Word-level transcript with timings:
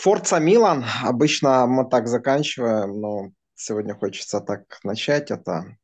Форца 0.00 0.38
Милан. 0.38 0.82
Обычно 1.04 1.66
мы 1.66 1.86
так 1.86 2.08
заканчиваем, 2.08 3.02
но 3.02 3.32
сегодня 3.54 3.94
хочется 3.94 4.40
так 4.40 4.80
начать. 4.82 5.30
Это 5.30 5.76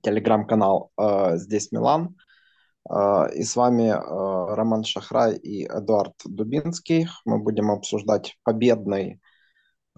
телеграм-канал 0.00 0.92
э, 0.96 1.36
«Здесь 1.36 1.72
Милан». 1.72 2.16
Э, 2.88 3.26
и 3.34 3.42
с 3.42 3.56
вами 3.56 3.88
э, 3.88 4.54
Роман 4.54 4.84
Шахрай 4.84 5.36
и 5.36 5.66
Эдуард 5.66 6.14
Дубинский. 6.24 7.08
Мы 7.24 7.38
будем 7.40 7.72
обсуждать 7.72 8.38
победный 8.44 9.20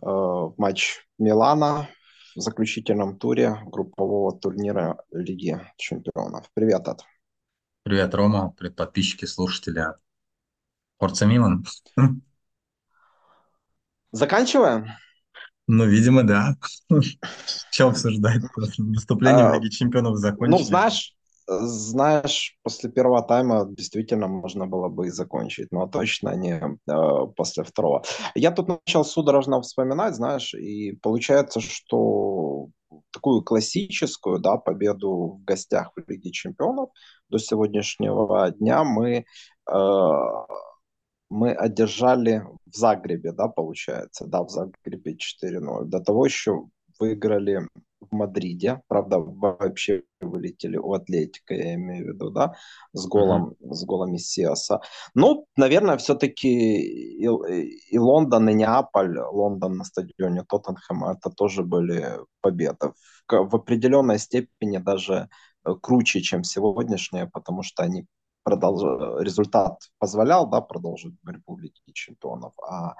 матч 0.01 1.07
Милана 1.19 1.89
в 2.35 2.41
заключительном 2.41 3.19
туре 3.19 3.59
группового 3.67 4.37
турнира 4.37 4.97
Лиги 5.13 5.61
Чемпионов. 5.77 6.51
Привет, 6.55 6.89
Эд. 6.89 7.03
Привет, 7.85 8.15
Рома. 8.15 8.55
Привет, 8.57 8.75
подписчики, 8.75 9.27
слушатели. 9.27 9.85
Форца 10.99 11.27
Милан. 11.27 11.65
Заканчиваем? 14.13 14.87
Ну, 15.67 15.87
видимо, 15.87 16.23
да. 16.23 16.57
Что 17.71 17.89
обсуждать? 17.89 18.43
Выступление 18.79 19.45
в 19.45 19.49
А, 19.49 19.57
Лиге 19.57 19.71
Чемпионов 19.71 20.13
ну, 20.13 20.17
закончили. 20.17 20.65
знаешь, 20.65 21.15
знаешь, 21.47 22.57
после 22.63 22.91
первого 22.91 23.23
тайма 23.23 23.67
действительно 23.69 24.29
можно 24.29 24.67
было 24.67 24.89
бы 24.89 25.07
и 25.07 25.11
закончить, 25.11 25.73
но 25.73 25.87
точно 25.87 26.35
не 26.37 26.61
э, 26.61 27.27
после 27.37 27.65
второго. 27.65 28.05
Я 28.35 28.51
тут 28.53 28.69
начал 28.69 29.05
судорожно 29.05 29.61
вспоминать, 29.61 30.15
знаешь, 30.15 30.55
и 30.55 30.93
получается, 31.03 31.61
что 31.61 32.69
такую 33.11 33.43
классическую, 33.43 34.39
да, 34.39 34.57
победу 34.57 35.39
в 35.41 35.45
гостях 35.45 35.93
в 35.97 36.11
Лиге 36.11 36.31
Чемпионов 36.31 36.91
до 37.29 37.39
сегодняшнего 37.39 38.51
дня 38.51 38.85
мы 38.85 39.25
э, 39.71 39.73
мы 41.33 41.53
одержали 41.53 42.45
в 42.67 42.77
Загребе, 42.77 43.33
да, 43.33 43.49
получается, 43.49 44.27
да, 44.27 44.43
в 44.43 44.51
Загребе 44.51 45.17
4-0. 45.17 45.85
До 45.87 46.01
того 46.01 46.27
еще 46.27 46.67
выиграли 47.01 47.67
в 48.01 48.15
Мадриде, 48.15 48.83
правда, 48.87 49.19
вообще 49.19 50.03
вылетели 50.21 50.77
у 50.77 50.93
Атлетика, 50.93 51.55
я 51.55 51.75
имею 51.75 52.05
в 52.05 52.09
виду, 52.09 52.31
да, 52.31 52.55
с 52.93 53.07
голом, 53.07 53.55
с 53.61 53.85
голом 53.85 54.19
Сиаса. 54.19 54.81
Ну, 55.15 55.47
наверное, 55.57 55.97
все-таки 55.97 56.49
и, 56.49 57.25
и 57.25 57.99
Лондон, 57.99 58.49
и 58.51 58.55
Неаполь, 58.55 59.19
Лондон 59.19 59.77
на 59.79 59.85
стадионе 59.85 60.45
Тоттенхэма, 60.47 61.13
это 61.15 61.31
тоже 61.31 61.63
были 61.63 62.19
победы. 62.43 62.93
В, 63.27 63.49
в 63.49 63.57
определенной 63.57 64.19
степени 64.19 64.79
даже 64.79 65.29
э, 65.65 65.75
круче, 65.81 66.21
чем 66.21 66.45
сегодняшние, 66.45 67.27
потому 67.27 67.63
что 67.63 67.85
они 67.85 68.07
продолж... 68.43 68.83
результат 69.21 69.79
позволял, 69.99 70.49
да, 70.49 70.61
продолжить 70.61 71.15
борьбу 71.23 71.57
в 71.57 71.61
Лиге 71.61 71.81
Чемпионов, 71.93 72.55
а, 72.61 72.95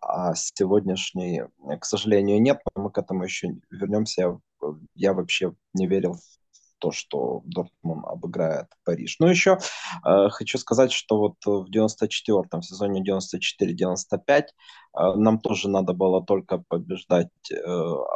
а 0.00 0.34
сегодняшний, 0.34 1.42
к 1.80 1.84
сожалению, 1.84 2.40
нет, 2.40 2.60
но 2.74 2.84
мы 2.84 2.90
к 2.90 2.98
этому 2.98 3.24
еще 3.24 3.56
вернемся. 3.70 4.22
Я, 4.22 4.38
я 4.94 5.12
вообще 5.14 5.54
не 5.74 5.86
верил 5.86 6.16
то, 6.84 6.92
что 6.92 7.40
Дортмунд 7.46 8.04
обыграет 8.04 8.66
Париж. 8.84 9.16
Ну, 9.18 9.26
еще 9.26 9.58
э, 10.04 10.28
хочу 10.28 10.58
сказать, 10.58 10.92
что 10.92 11.16
вот 11.16 11.36
в 11.46 11.70
94-м 11.70 12.60
сезоне 12.60 13.02
94-95 13.02 14.18
э, 14.28 14.44
нам 15.16 15.38
тоже 15.38 15.70
надо 15.70 15.94
было 15.94 16.22
только 16.22 16.62
побеждать 16.68 17.30
э, 17.50 17.56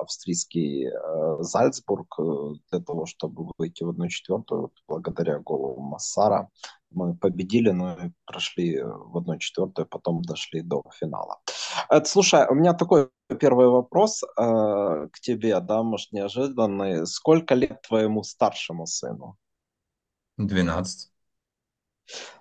австрийский 0.02 0.88
э, 0.88 1.36
Зальцбург 1.40 2.14
э, 2.18 2.22
для 2.70 2.80
того, 2.80 3.06
чтобы 3.06 3.52
выйти 3.56 3.84
в 3.84 3.90
1-4 3.90 4.44
вот, 4.50 4.72
благодаря 4.86 5.38
голу 5.38 5.80
Массара. 5.80 6.50
Мы 6.90 7.14
победили, 7.14 7.70
но 7.70 7.92
и 7.94 8.10
прошли 8.24 8.80
в 8.82 9.16
1-4, 9.18 9.84
потом 9.84 10.22
дошли 10.22 10.62
до 10.62 10.82
финала. 10.98 11.40
Э, 11.90 12.04
Слушай, 12.04 12.46
у 12.48 12.54
меня 12.54 12.74
такой 12.74 13.10
первый 13.40 13.68
вопрос 13.68 14.22
э, 14.22 14.28
к 14.36 15.20
тебе, 15.20 15.60
да, 15.60 15.82
может, 15.82 16.12
неожиданный. 16.12 17.06
Сколько 17.06 17.54
лет 17.54 17.82
твоему 17.82 18.22
старшему 18.22 18.86
сыну? 18.86 19.36
12. 20.38 21.10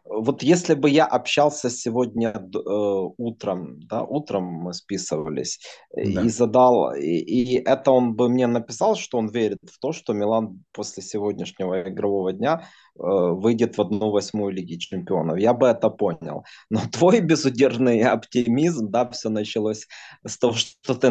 Вот 0.05 0.41
если 0.43 0.73
бы 0.73 0.89
я 0.89 1.05
общался 1.05 1.69
сегодня 1.69 2.29
э, 2.29 2.59
утром, 3.17 3.79
да, 3.81 4.03
утром 4.03 4.43
мы 4.45 4.73
списывались, 4.73 5.59
э, 5.95 6.03
и 6.03 6.15
Да. 6.15 6.29
задал, 6.29 6.93
и, 6.95 7.01
и 7.01 7.55
это 7.57 7.91
он 7.91 8.15
бы 8.15 8.29
мне 8.29 8.47
написал, 8.47 8.95
что 8.95 9.17
он 9.17 9.29
верит 9.29 9.59
в 9.63 9.79
то, 9.79 9.91
что 9.91 10.13
Милан 10.13 10.63
после 10.71 11.03
сегодняшнего 11.03 11.89
игрового 11.89 12.31
дня 12.33 12.61
э, 12.95 13.01
выйдет 13.01 13.77
в 13.77 13.81
одну 13.81 14.09
восьмую 14.11 14.53
Лиги 14.53 14.77
Чемпионов. 14.77 15.37
Я 15.39 15.53
бы 15.53 15.67
это 15.67 15.89
понял. 15.89 16.43
Но 16.69 16.79
твой 16.91 17.19
безудержный 17.19 18.01
оптимизм, 18.03 18.89
да, 18.89 19.09
все 19.09 19.29
началось 19.29 19.87
с 20.25 20.37
того, 20.37 20.53
что 20.53 20.95
ты 20.95 21.09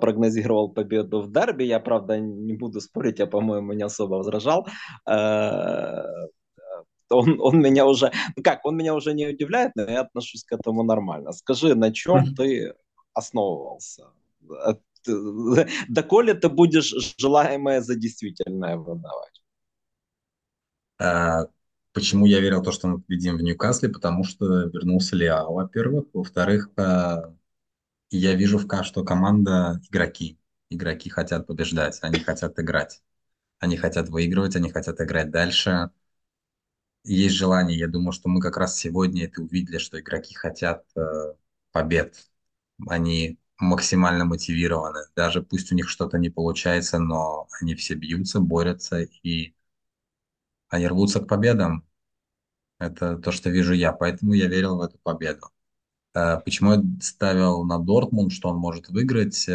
прогнозировал 0.00 0.68
победу 0.72 1.20
в 1.22 1.32
дерби. 1.32 1.64
Я, 1.64 1.80
правда, 1.80 2.18
не 2.18 2.52
буду 2.54 2.80
спорить, 2.80 3.18
я, 3.18 3.26
по-моему, 3.26 3.72
не 3.72 3.82
особо 3.82 4.14
возражал. 4.16 4.66
Э, 5.08 6.02
он, 7.10 7.40
он 7.40 7.60
меня 7.60 7.86
уже, 7.86 8.12
ну 8.36 8.42
как, 8.42 8.64
он 8.64 8.76
меня 8.76 8.94
уже 8.94 9.12
не 9.14 9.26
удивляет, 9.28 9.72
но 9.76 9.82
я 9.82 10.00
отношусь 10.02 10.44
к 10.44 10.52
этому 10.52 10.82
нормально. 10.82 11.32
Скажи, 11.32 11.74
на 11.74 11.92
чем 11.92 12.34
ты 12.34 12.74
основывался? 13.14 14.08
Э, 14.50 14.74
Доколе 15.88 16.34
ты 16.34 16.48
будешь 16.48 16.94
желаемое 17.18 17.80
за 17.80 17.94
действительное 17.96 18.76
выдавать? 18.76 19.42
А, 20.98 21.46
Почему 21.92 22.26
я 22.26 22.40
верил 22.40 22.60
в 22.60 22.64
то, 22.64 22.72
что 22.72 22.86
мы 22.88 23.00
победим 23.00 23.36
в 23.36 23.42
Ньюкасле? 23.42 23.88
Потому 23.88 24.22
что 24.24 24.44
вернулся 24.68 25.16
Лиао, 25.16 25.52
во-первых. 25.52 26.06
Во-вторых, 26.12 26.70
а, 26.76 27.34
я 28.10 28.34
вижу, 28.34 28.58
в 28.58 28.84
что 28.84 29.04
команда 29.04 29.80
игроки. 29.90 30.38
Игроки 30.70 31.10
хотят 31.10 31.46
побеждать, 31.46 31.98
они 32.02 32.20
хотят 32.20 32.58
играть. 32.60 33.02
Они 33.60 33.76
хотят 33.76 34.08
выигрывать, 34.08 34.56
они 34.56 34.70
хотят 34.70 35.00
играть 35.00 35.30
дальше. 35.30 35.90
Есть 37.04 37.34
желание. 37.36 37.78
Я 37.78 37.88
думаю, 37.88 38.12
что 38.12 38.28
мы 38.28 38.40
как 38.40 38.56
раз 38.56 38.76
сегодня 38.78 39.24
это 39.24 39.42
увидели, 39.42 39.78
что 39.78 39.98
игроки 40.00 40.34
хотят 40.34 40.84
э, 40.96 41.00
побед. 41.72 42.30
Они 42.88 43.38
максимально 43.58 44.24
мотивированы. 44.26 45.00
Даже 45.16 45.42
пусть 45.42 45.72
у 45.72 45.74
них 45.74 45.88
что-то 45.88 46.18
не 46.18 46.30
получается, 46.30 46.98
но 46.98 47.48
они 47.60 47.74
все 47.74 47.94
бьются, 47.94 48.40
борются, 48.40 49.00
и 49.02 49.54
они 50.68 50.86
рвутся 50.88 51.20
к 51.20 51.28
победам. 51.28 51.84
Это 52.78 53.16
то, 53.18 53.32
что 53.32 53.50
вижу 53.50 53.74
я. 53.74 53.92
Поэтому 53.92 54.34
я 54.34 54.48
верил 54.48 54.76
в 54.78 54.82
эту 54.82 54.98
победу. 54.98 55.48
Э, 56.14 56.40
Почему 56.44 56.72
я 56.74 56.82
ставил 57.02 57.64
на 57.64 57.78
Дортмунд, 57.80 58.32
что 58.32 58.50
он 58.50 58.58
может 58.58 58.88
выиграть? 58.90 59.48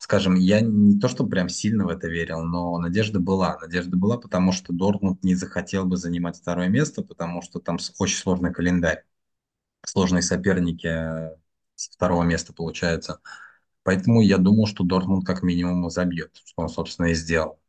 Скажем, 0.00 0.34
я 0.34 0.62
не 0.62 0.98
то, 0.98 1.08
что 1.08 1.26
прям 1.26 1.50
сильно 1.50 1.84
в 1.84 1.88
это 1.90 2.08
верил, 2.08 2.42
но 2.42 2.78
надежда 2.78 3.20
была. 3.20 3.58
Надежда 3.60 3.98
была, 3.98 4.16
потому 4.16 4.50
что 4.50 4.72
Дортмунд 4.72 5.22
не 5.22 5.34
захотел 5.34 5.84
бы 5.84 5.96
занимать 5.98 6.38
второе 6.38 6.68
место, 6.68 7.02
потому 7.02 7.42
что 7.42 7.60
там 7.60 7.76
очень 7.98 8.16
сложный 8.16 8.52
календарь. 8.52 9.04
сложные 9.86 10.22
соперники 10.22 10.86
э, 10.88 11.36
с 11.76 11.88
второго 11.90 12.24
места 12.24 12.52
получается. 12.54 13.20
Поэтому 13.84 14.22
я 14.22 14.38
думал, 14.38 14.66
что 14.66 14.84
Дортмунд 14.84 15.26
как 15.26 15.42
минимум 15.42 15.90
забьет, 15.90 16.36
что 16.44 16.62
он, 16.62 16.68
собственно, 16.70 17.08
и 17.08 17.14
сделал. 17.14 17.60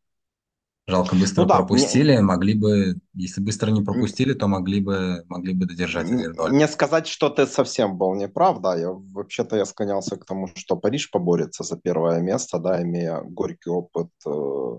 Жалко, 0.92 1.16
Ну 1.16 1.22
быстро 1.22 1.46
да, 1.46 1.56
мне, 1.56 1.66
пропустили. 1.66 2.18
Могли 2.18 2.54
бы, 2.54 3.00
если 3.14 3.42
быстро 3.42 3.72
не 3.72 3.82
пропустили, 3.82 4.34
то 4.34 4.48
могли 4.48 4.82
бы, 4.82 5.24
могли 5.30 5.54
бы 5.54 5.66
додержать. 5.66 6.10
Не 6.10 6.68
сказать, 6.68 7.08
что 7.08 7.30
ты 7.30 7.48
совсем 7.48 7.98
был 7.98 8.14
неправ, 8.16 8.60
да, 8.60 8.76
я, 8.76 8.92
вообще-то 8.92 9.56
я 9.56 9.66
склонялся 9.66 10.18
к 10.18 10.26
тому, 10.26 10.48
что 10.56 10.76
Париж 10.76 11.10
поборется 11.10 11.64
за 11.64 11.78
первое 11.78 12.20
место, 12.20 12.60
да, 12.60 12.82
имея 12.82 13.22
горький 13.22 13.70
опыт, 13.70 14.10
э, 14.28 14.78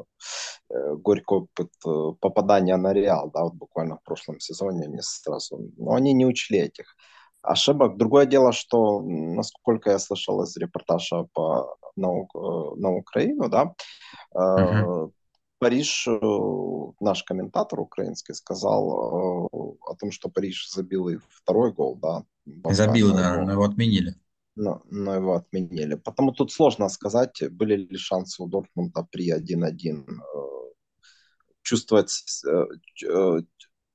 э, 0.71 0.97
горький 0.97 1.35
опыт 1.35 1.71
э, 1.87 2.13
попадания 2.21 2.77
на 2.77 2.93
Реал, 2.93 3.31
да, 3.33 3.45
вот 3.45 3.55
буквально 3.55 3.97
в 3.97 4.03
прошлом 4.05 4.39
сезоне 4.39 4.85
они 4.85 4.99
сразу, 5.01 5.61
но 5.79 5.95
они 5.95 6.13
не 6.13 6.27
учли 6.27 6.59
этих 6.59 6.95
ошибок. 7.43 7.97
Другое 7.97 8.27
дело, 8.27 8.53
что, 8.53 9.01
насколько 9.01 9.91
я 9.91 9.99
слышал 9.99 10.43
из 10.43 10.57
репортажа 10.57 11.27
по, 11.33 11.77
на, 11.97 12.09
э, 12.09 12.75
на 12.77 12.91
Украину, 12.91 13.49
да, 13.49 13.75
э, 14.35 15.09
Париж, 15.63 16.09
э, 16.09 16.19
наш 16.99 17.23
комментатор 17.23 17.79
украинский, 17.79 18.35
сказал 18.35 18.83
э, 18.83 19.49
о 19.87 19.95
том, 19.95 20.11
что 20.11 20.29
Париж 20.29 20.69
забил 20.69 21.09
и 21.09 21.19
второй 21.29 21.73
гол, 21.73 21.95
да, 21.95 22.25
Забил, 22.75 23.11
но 23.11 23.15
да, 23.15 23.45
но 23.45 23.53
его, 23.53 23.63
отменили. 23.63 24.17
но, 24.57 24.83
но 24.91 25.15
его 25.15 25.35
отменили. 25.35 25.95
Потому 25.95 26.33
тут 26.33 26.51
сложно 26.51 26.89
сказать, 26.89 27.45
были 27.53 27.77
ли 27.77 27.97
шансы 27.97 28.43
у 28.43 28.49
Дортмунда 28.49 29.07
при 29.09 29.31
1-1 29.31 30.05
э, 30.11 30.23
чувствовать, 31.63 32.25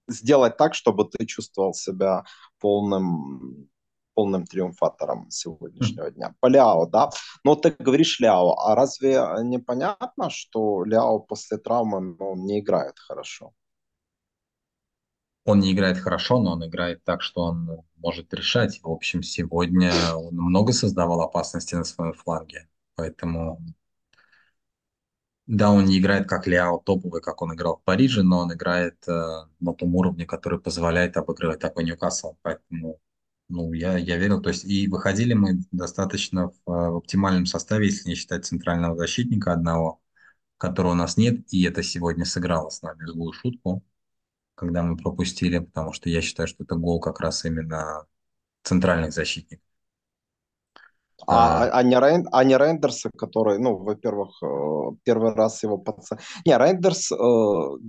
сделать 0.08 0.56
так, 0.56 0.74
чтобы 0.74 1.04
ты 1.04 1.26
чувствовал 1.26 1.74
себя 1.74 2.24
полным 2.62 3.68
полным 4.18 4.46
триумфатором 4.46 5.30
сегодняшнего 5.30 6.10
дня. 6.10 6.34
По 6.40 6.48
Ляо, 6.48 6.88
да? 6.88 7.12
Но 7.44 7.56
ты 7.56 7.76
говоришь 7.78 8.20
Ляо, 8.20 8.56
а 8.58 8.74
разве 8.74 9.22
непонятно, 9.44 10.32
что 10.32 10.84
Ляо 10.84 11.20
после 11.20 11.58
травмы 11.58 12.16
ну, 12.20 12.36
не 12.36 12.60
играет 12.60 12.98
хорошо? 12.98 13.54
он 15.48 15.60
не 15.60 15.72
играет 15.72 15.98
хорошо, 15.98 16.40
но 16.42 16.54
он 16.54 16.66
играет 16.66 17.04
так, 17.06 17.22
что 17.22 17.42
он 17.42 17.84
может 17.96 18.34
решать. 18.34 18.82
В 18.84 18.90
общем, 18.90 19.24
сегодня 19.24 19.94
он 20.14 20.36
много 20.36 20.74
создавал 20.74 21.22
опасности 21.22 21.76
на 21.76 21.86
своем 21.86 22.14
фланге. 22.14 22.68
Поэтому, 22.96 23.58
да, 25.46 25.72
он 25.72 25.86
не 25.86 26.00
играет 26.00 26.28
как 26.28 26.48
Лиао 26.48 26.80
топовый, 26.80 27.22
как 27.22 27.42
он 27.42 27.54
играл 27.54 27.78
в 27.78 27.84
Париже, 27.84 28.24
но 28.24 28.40
он 28.40 28.54
играет 28.54 28.98
э, 29.08 29.46
на 29.62 29.74
том 29.74 29.96
уровне, 29.96 30.26
который 30.26 30.60
позволяет 30.60 31.16
обыгрывать 31.16 31.60
такой 31.60 31.86
Ньюкасл. 31.86 32.36
Поэтому, 32.42 33.00
ну, 33.50 33.74
я, 33.74 33.98
я 33.98 34.18
верил. 34.18 34.42
То 34.42 34.50
есть, 34.50 34.66
и 34.66 34.88
выходили 34.88 35.34
мы 35.34 35.60
достаточно 35.72 36.50
в, 36.50 36.54
в 36.66 36.98
оптимальном 36.98 37.46
составе, 37.46 37.88
если 37.88 38.10
не 38.10 38.16
считать 38.16 38.46
центрального 38.46 38.96
защитника 38.98 39.54
одного, 39.54 40.02
которого 40.58 40.94
у 40.94 40.96
нас 40.96 41.18
нет, 41.18 41.42
и 41.54 41.64
это 41.64 41.84
сегодня 41.84 42.26
сыграло 42.26 42.70
с 42.70 42.82
нами 42.82 43.06
злую 43.06 43.34
шутку 43.34 43.84
когда 44.58 44.84
мы 44.84 44.98
пропустили, 44.98 45.60
потому 45.60 45.94
что 45.94 46.10
я 46.10 46.22
считаю, 46.22 46.48
что 46.48 46.64
это 46.64 46.76
гол 46.76 47.00
как 47.00 47.20
раз 47.20 47.46
именно 47.46 48.08
центральных 48.64 49.14
защитников. 49.14 49.67
А, 51.26 51.64
а, 51.64 51.80
а, 51.80 51.84
не 51.84 52.00
Рейн, 52.00 52.28
а 52.32 52.44
не 52.44 52.56
Рейндерса, 52.58 53.10
который, 53.18 53.58
ну, 53.58 53.76
во-первых, 53.78 54.38
э, 54.44 54.96
первый 55.04 55.34
раз 55.34 55.64
его 55.64 55.78
пацан... 55.78 56.20
Не, 56.46 56.58
Рейндерс, 56.58 57.12
э, 57.12 57.16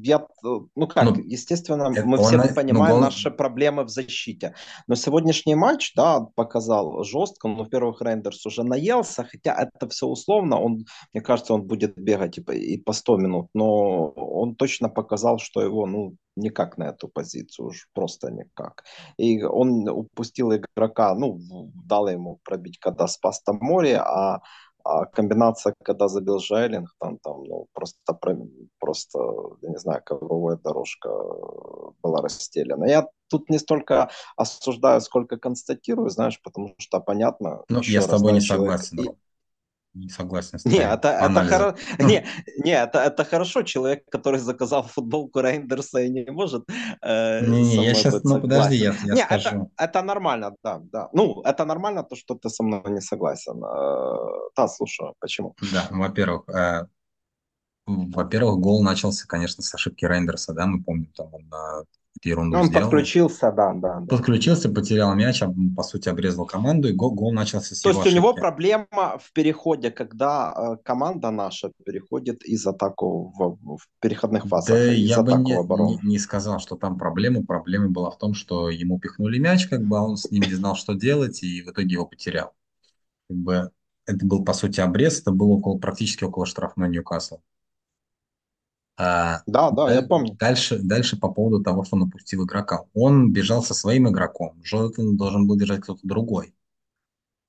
я, 0.02 0.26
ну 0.42 0.86
как, 0.86 1.04
ну, 1.04 1.14
естественно, 1.24 1.90
мы 2.04 2.16
все 2.18 2.40
он, 2.40 2.54
понимаем 2.54 2.96
ну, 2.96 3.02
наши 3.02 3.30
проблемы 3.30 3.84
в 3.84 3.90
защите. 3.90 4.54
Но 4.86 4.94
сегодняшний 4.94 5.54
матч, 5.54 5.92
да, 5.94 6.20
показал 6.36 7.04
жестко. 7.04 7.48
Ну, 7.48 7.56
во-первых, 7.56 8.00
Рейндерс 8.00 8.46
уже 8.46 8.64
наелся, 8.64 9.24
хотя 9.24 9.52
это 9.54 9.88
все 9.88 10.06
условно. 10.06 10.58
Он, 10.58 10.86
мне 11.12 11.22
кажется, 11.22 11.52
он 11.52 11.62
будет 11.62 11.98
бегать 11.98 12.38
и 12.38 12.40
по, 12.40 12.52
и 12.52 12.78
по 12.78 12.92
100 12.92 13.16
минут. 13.18 13.46
Но 13.52 14.08
он 14.08 14.54
точно 14.54 14.88
показал, 14.88 15.38
что 15.38 15.60
его, 15.60 15.86
ну, 15.86 16.14
никак 16.38 16.78
на 16.78 16.84
эту 16.84 17.08
позицию, 17.08 17.68
уж 17.68 17.88
просто 17.92 18.30
никак. 18.30 18.84
И 19.16 19.42
он 19.42 19.88
упустил 19.88 20.52
игрока, 20.52 21.14
ну, 21.14 21.38
дал 21.86 22.08
ему 22.08 22.40
пробить, 22.44 22.78
когда 22.78 23.06
спас 23.06 23.42
там 23.42 23.58
море, 23.60 23.98
а, 23.98 24.40
а 24.84 25.04
комбинация, 25.06 25.74
когда 25.82 26.08
забил 26.08 26.38
Жайлинг, 26.38 26.94
там, 26.98 27.18
там, 27.18 27.44
ну, 27.44 27.66
просто, 27.72 27.98
просто, 28.78 29.18
я 29.62 29.70
не 29.70 29.78
знаю, 29.78 30.02
ковровая 30.04 30.56
дорожка 30.56 31.10
была 32.02 32.22
расстелена. 32.22 32.86
Я 32.86 33.08
тут 33.28 33.50
не 33.50 33.58
столько 33.58 34.08
осуждаю, 34.36 35.00
сколько 35.00 35.36
констатирую, 35.36 36.08
знаешь, 36.08 36.40
потому 36.42 36.74
что 36.78 37.00
понятно. 37.00 37.64
Ну, 37.68 37.82
я 37.82 38.00
с 38.00 38.06
тобой 38.06 38.32
не 38.32 38.40
согласен. 38.40 38.96
Человек, 38.96 39.18
не 39.94 40.08
согласен 40.08 40.58
с 40.58 40.64
Не, 40.64 40.78
это, 40.78 41.08
это, 41.08 41.44
хоро... 41.44 41.76
не, 41.98 42.24
не 42.64 42.70
это, 42.70 42.98
это 42.98 43.24
хорошо. 43.24 43.62
Человек, 43.62 44.04
который 44.10 44.40
заказал 44.40 44.82
футболку 44.82 45.40
Рейндерса 45.40 46.00
и 46.00 46.10
не 46.10 46.30
может 46.30 46.64
э, 47.02 47.46
Не, 47.46 47.62
не 47.62 47.84
я 47.84 47.94
сейчас, 47.94 48.22
ну 48.24 48.40
подожди, 48.40 48.76
я, 48.76 48.94
я 49.04 49.14
не, 49.14 49.22
скажу. 49.22 49.70
Это, 49.76 49.84
это 49.84 50.02
нормально, 50.02 50.54
да, 50.62 50.80
да. 50.92 51.08
Ну, 51.12 51.42
это 51.42 51.64
нормально, 51.64 52.04
то, 52.04 52.16
что 52.16 52.34
ты 52.34 52.48
со 52.50 52.62
мной 52.62 52.82
не 52.86 53.00
согласен. 53.00 53.62
Э, 53.64 54.50
да, 54.56 54.68
слушаю, 54.68 55.14
почему? 55.20 55.54
Да, 55.72 55.86
во-первых, 55.90 56.48
э, 56.48 56.86
во-первых, 57.86 58.60
гол 58.60 58.82
начался, 58.82 59.26
конечно, 59.26 59.62
с 59.62 59.74
ошибки 59.74 60.04
Рейндерса, 60.04 60.52
да, 60.52 60.66
мы 60.66 60.82
помним, 60.82 61.12
там 61.16 61.34
он 61.34 61.50
ерунду 62.24 62.58
Он 62.58 62.66
сделал. 62.66 62.90
подключился, 62.90 63.52
да, 63.52 63.72
да, 63.74 64.00
да. 64.00 64.16
Подключился, 64.16 64.68
потерял 64.68 65.14
мяч, 65.14 65.42
по 65.76 65.82
сути, 65.82 66.08
обрезал 66.08 66.46
команду, 66.46 66.88
и 66.88 66.92
гол, 66.92 67.14
гол 67.14 67.32
начался 67.32 67.74
с 67.74 67.80
То 67.80 67.90
есть 67.90 68.00
ошибки. 68.00 68.16
у 68.16 68.20
него 68.20 68.34
проблема 68.34 69.18
в 69.18 69.32
переходе, 69.32 69.90
когда 69.90 70.54
э, 70.56 70.76
команда 70.84 71.30
наша 71.30 71.70
переходит 71.84 72.44
из 72.44 72.66
атаку 72.66 73.32
в, 73.36 73.76
в 73.76 73.86
переходных 74.00 74.46
фазах. 74.46 74.76
Да 74.76 74.84
я 74.84 75.22
бы 75.22 75.32
не, 75.34 75.52
не, 75.52 76.08
не 76.08 76.18
сказал, 76.18 76.58
что 76.58 76.76
там 76.76 76.98
проблема. 76.98 77.44
Проблема 77.44 77.88
была 77.88 78.10
в 78.10 78.18
том, 78.18 78.34
что 78.34 78.70
ему 78.70 78.98
пихнули 78.98 79.38
мяч, 79.38 79.66
как 79.68 79.82
бы, 79.82 79.98
а 79.98 80.02
он 80.02 80.16
с 80.16 80.30
ним 80.30 80.42
не 80.42 80.54
знал, 80.54 80.74
что 80.76 80.94
делать, 80.94 81.42
и 81.42 81.62
в 81.62 81.70
итоге 81.70 81.94
его 81.94 82.06
потерял. 82.06 82.52
Как 83.28 83.36
бы, 83.36 83.70
это 84.06 84.24
был, 84.24 84.44
по 84.44 84.52
сути, 84.52 84.80
обрез, 84.80 85.20
это 85.20 85.32
было 85.32 85.48
около, 85.48 85.78
практически 85.78 86.24
около 86.24 86.46
штрафной 86.46 86.88
Ньюкасла. 86.88 87.40
А, 89.00 89.42
да, 89.46 89.70
да, 89.70 89.92
я 89.92 90.02
помню. 90.02 90.34
Дальше, 90.34 90.78
дальше 90.80 91.16
по 91.16 91.28
поводу 91.28 91.62
того, 91.62 91.84
что 91.84 91.94
он 91.94 92.02
упустил 92.02 92.44
игрока. 92.44 92.84
Он 92.94 93.32
бежал 93.32 93.62
со 93.62 93.72
своим 93.72 94.08
игроком. 94.08 94.60
Джонатан 94.62 95.16
должен 95.16 95.46
был 95.46 95.56
держать 95.56 95.82
кто-то 95.82 96.00
другой. 96.02 96.52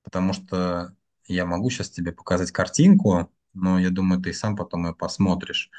Потому 0.03 0.33
что 0.33 0.93
я 1.25 1.45
могу 1.45 1.71
сейчас 1.71 1.89
тебе 1.89 2.11
показать 2.11 2.51
картинку, 2.51 3.31
но 3.53 3.79
я 3.79 3.89
думаю, 3.89 4.21
ты 4.21 4.31
сам 4.31 4.55
потом 4.55 4.85
ее 4.85 4.93
посмотришь. 4.93 5.71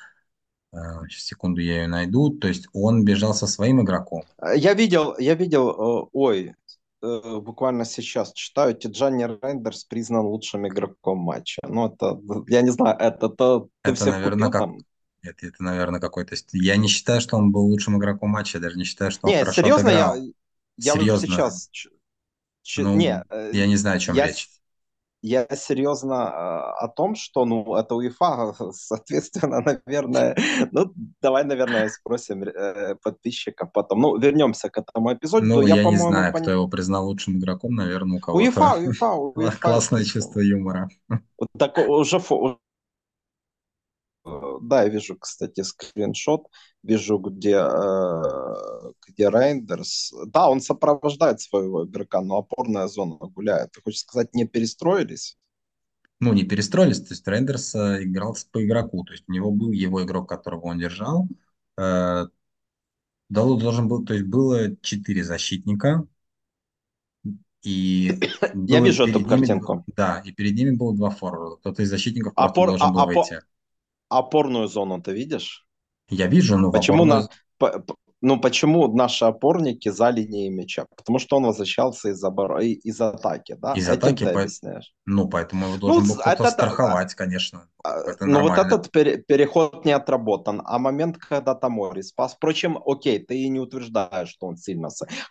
Сейчас, 0.72 1.24
секунду, 1.24 1.60
я 1.60 1.82
ее 1.82 1.88
найду. 1.88 2.30
То 2.30 2.48
есть 2.48 2.66
он 2.72 3.04
бежал 3.04 3.32
со 3.32 3.46
своим 3.46 3.80
игроком. 3.80 4.22
Я 4.56 4.74
видел, 4.74 5.16
я 5.18 5.34
видел, 5.34 5.70
э, 5.70 6.08
ой, 6.12 6.54
э, 7.02 7.38
буквально 7.40 7.84
сейчас 7.84 8.32
читаю, 8.32 8.74
Тиджани 8.74 9.24
Рейндерс 9.24 9.84
признан 9.84 10.26
лучшим 10.26 10.66
игроком 10.66 11.18
матча. 11.18 11.60
Ну, 11.66 11.88
это, 11.88 12.20
я 12.48 12.62
не 12.62 12.70
знаю, 12.70 12.96
это, 12.98 13.26
это, 13.26 13.66
это 13.82 14.10
наверное, 14.10 14.50
как, 14.50 14.70
это, 15.22 15.46
это, 15.46 15.62
наверное, 15.62 16.00
какой-то... 16.00 16.34
Я 16.52 16.76
не 16.76 16.88
считаю, 16.88 17.20
что 17.20 17.36
он 17.36 17.52
был 17.52 17.62
лучшим 17.62 17.98
игроком 17.98 18.30
матча, 18.30 18.58
я 18.58 18.62
даже 18.62 18.76
не 18.76 18.84
считаю, 18.84 19.10
что 19.10 19.26
он 19.26 19.32
не, 19.32 19.40
хорошо 19.40 19.62
серьезно, 19.62 19.88
отыграл. 19.88 20.16
я, 20.16 20.32
я 20.76 20.92
серьезно. 20.92 21.26
сейчас... 21.26 21.68
Ч... 22.62 22.82
Ну, 22.82 22.94
не, 22.94 23.24
э, 23.30 23.50
я 23.52 23.66
не 23.66 23.76
знаю, 23.76 23.96
о 23.96 24.00
чем 24.00 24.14
я, 24.14 24.26
речь. 24.26 24.48
Я 25.22 25.46
серьезно 25.54 26.14
э, 26.14 26.84
о 26.84 26.88
том, 26.88 27.14
что, 27.14 27.44
ну, 27.44 27.74
это 27.74 27.94
УЕФА, 27.94 28.54
соответственно, 28.72 29.60
наверное... 29.60 30.36
Ну, 30.72 30.92
давай, 31.20 31.44
наверное, 31.44 31.88
спросим 31.88 32.42
э, 32.42 32.94
подписчика 33.02 33.66
потом. 33.66 34.00
Ну, 34.00 34.18
вернемся 34.18 34.70
к 34.70 34.78
этому 34.78 35.12
эпизоду. 35.12 35.46
Ну, 35.46 35.60
я, 35.62 35.76
я 35.76 35.84
не 35.84 35.96
знаю, 35.96 36.32
пон... 36.32 36.42
кто 36.42 36.50
его 36.50 36.68
признал 36.68 37.06
лучшим 37.06 37.38
игроком, 37.38 37.74
наверное, 37.74 38.18
у 38.18 38.20
кого-то... 38.20 38.44
УЕФА, 38.44 38.74
УЕФА, 38.76 39.12
УЕФА. 39.12 39.58
Классное 39.58 40.04
чувство 40.04 40.40
юмора. 40.40 40.88
Так 41.58 41.76
уже 41.78 42.18
да, 44.24 44.82
я 44.82 44.88
вижу, 44.88 45.16
кстати, 45.16 45.62
скриншот, 45.62 46.46
вижу, 46.82 47.18
где, 47.18 47.56
э, 47.56 48.92
где 49.08 49.28
Рейндерс. 49.30 50.12
Да, 50.26 50.48
он 50.48 50.60
сопровождает 50.60 51.40
своего 51.40 51.86
игрока, 51.86 52.20
но 52.20 52.38
опорная 52.38 52.86
зона 52.86 53.16
гуляет. 53.16 53.72
Ты 53.72 53.82
хочешь 53.82 54.00
сказать, 54.00 54.34
не 54.34 54.46
перестроились? 54.46 55.38
Ну, 56.20 56.34
не 56.34 56.44
перестроились, 56.44 57.00
то 57.00 57.14
есть 57.14 57.26
Рейндерс 57.26 57.74
э, 57.74 58.04
играл 58.04 58.36
по 58.52 58.64
игроку, 58.64 59.04
то 59.04 59.12
есть 59.12 59.24
у 59.26 59.32
него 59.32 59.50
был 59.50 59.70
его 59.72 60.04
игрок, 60.04 60.28
которого 60.28 60.66
он 60.66 60.78
держал. 60.78 61.26
Далу 61.76 63.58
должен 63.58 63.88
был, 63.88 64.04
то 64.04 64.12
есть 64.12 64.26
было 64.26 64.76
четыре 64.82 65.22
защитника, 65.24 66.06
и 67.62 68.12
я 68.66 68.80
вижу 68.80 69.06
эту 69.06 69.24
картинку. 69.24 69.84
Да, 69.96 70.20
и 70.24 70.32
перед 70.32 70.56
ними 70.56 70.76
было 70.76 70.94
два 70.94 71.10
форварда. 71.10 71.56
Кто-то 71.56 71.82
из 71.82 71.90
защитников 71.90 72.32
Опор, 72.36 72.68
должен 72.68 72.88
а, 72.88 72.92
был 72.92 73.00
опор, 73.00 73.14
выйти 73.16 73.40
опорную 74.10 74.68
зону 74.68 75.00
ты 75.00 75.12
видишь? 75.12 75.66
Я 76.08 76.26
вижу, 76.26 76.58
но 76.58 76.70
почему 76.70 77.04
опорную... 77.04 77.28
на, 77.60 77.82
ну 78.20 78.40
почему 78.40 78.92
наши 78.94 79.24
опорники 79.24 79.88
за 79.88 80.10
линией 80.10 80.50
мяча? 80.50 80.86
Потому 80.96 81.18
что 81.18 81.36
он 81.36 81.44
возвращался 81.44 82.10
из, 82.10 82.22
обор... 82.22 82.58
из 82.60 83.00
атаки, 83.00 83.56
да? 83.58 83.72
Из 83.72 83.88
Этим 83.88 83.98
атаки, 83.98 84.24
по... 84.60 84.80
ну 85.06 85.28
поэтому 85.28 85.66
его 85.68 85.76
должен 85.78 86.02
ну, 86.02 86.08
был 86.08 86.20
кто-то 86.20 86.42
это, 86.42 86.50
страховать, 86.50 87.14
конечно. 87.14 87.68
А, 87.82 87.98
это 88.00 88.26
но 88.26 88.42
вот 88.42 88.58
этот 88.58 88.90
пере- 88.90 89.18
переход 89.18 89.84
не 89.84 89.92
отработан, 89.92 90.60
а 90.64 90.78
момент, 90.78 91.16
когда 91.16 91.54
Тамори 91.54 92.02
спас. 92.02 92.34
Впрочем, 92.34 92.78
окей, 92.84 93.18
ты 93.24 93.38
и 93.38 93.48
не 93.48 93.60
утверждаешь, 93.60 94.28
что 94.28 94.46
он 94.46 94.56
сильно... 94.56 94.88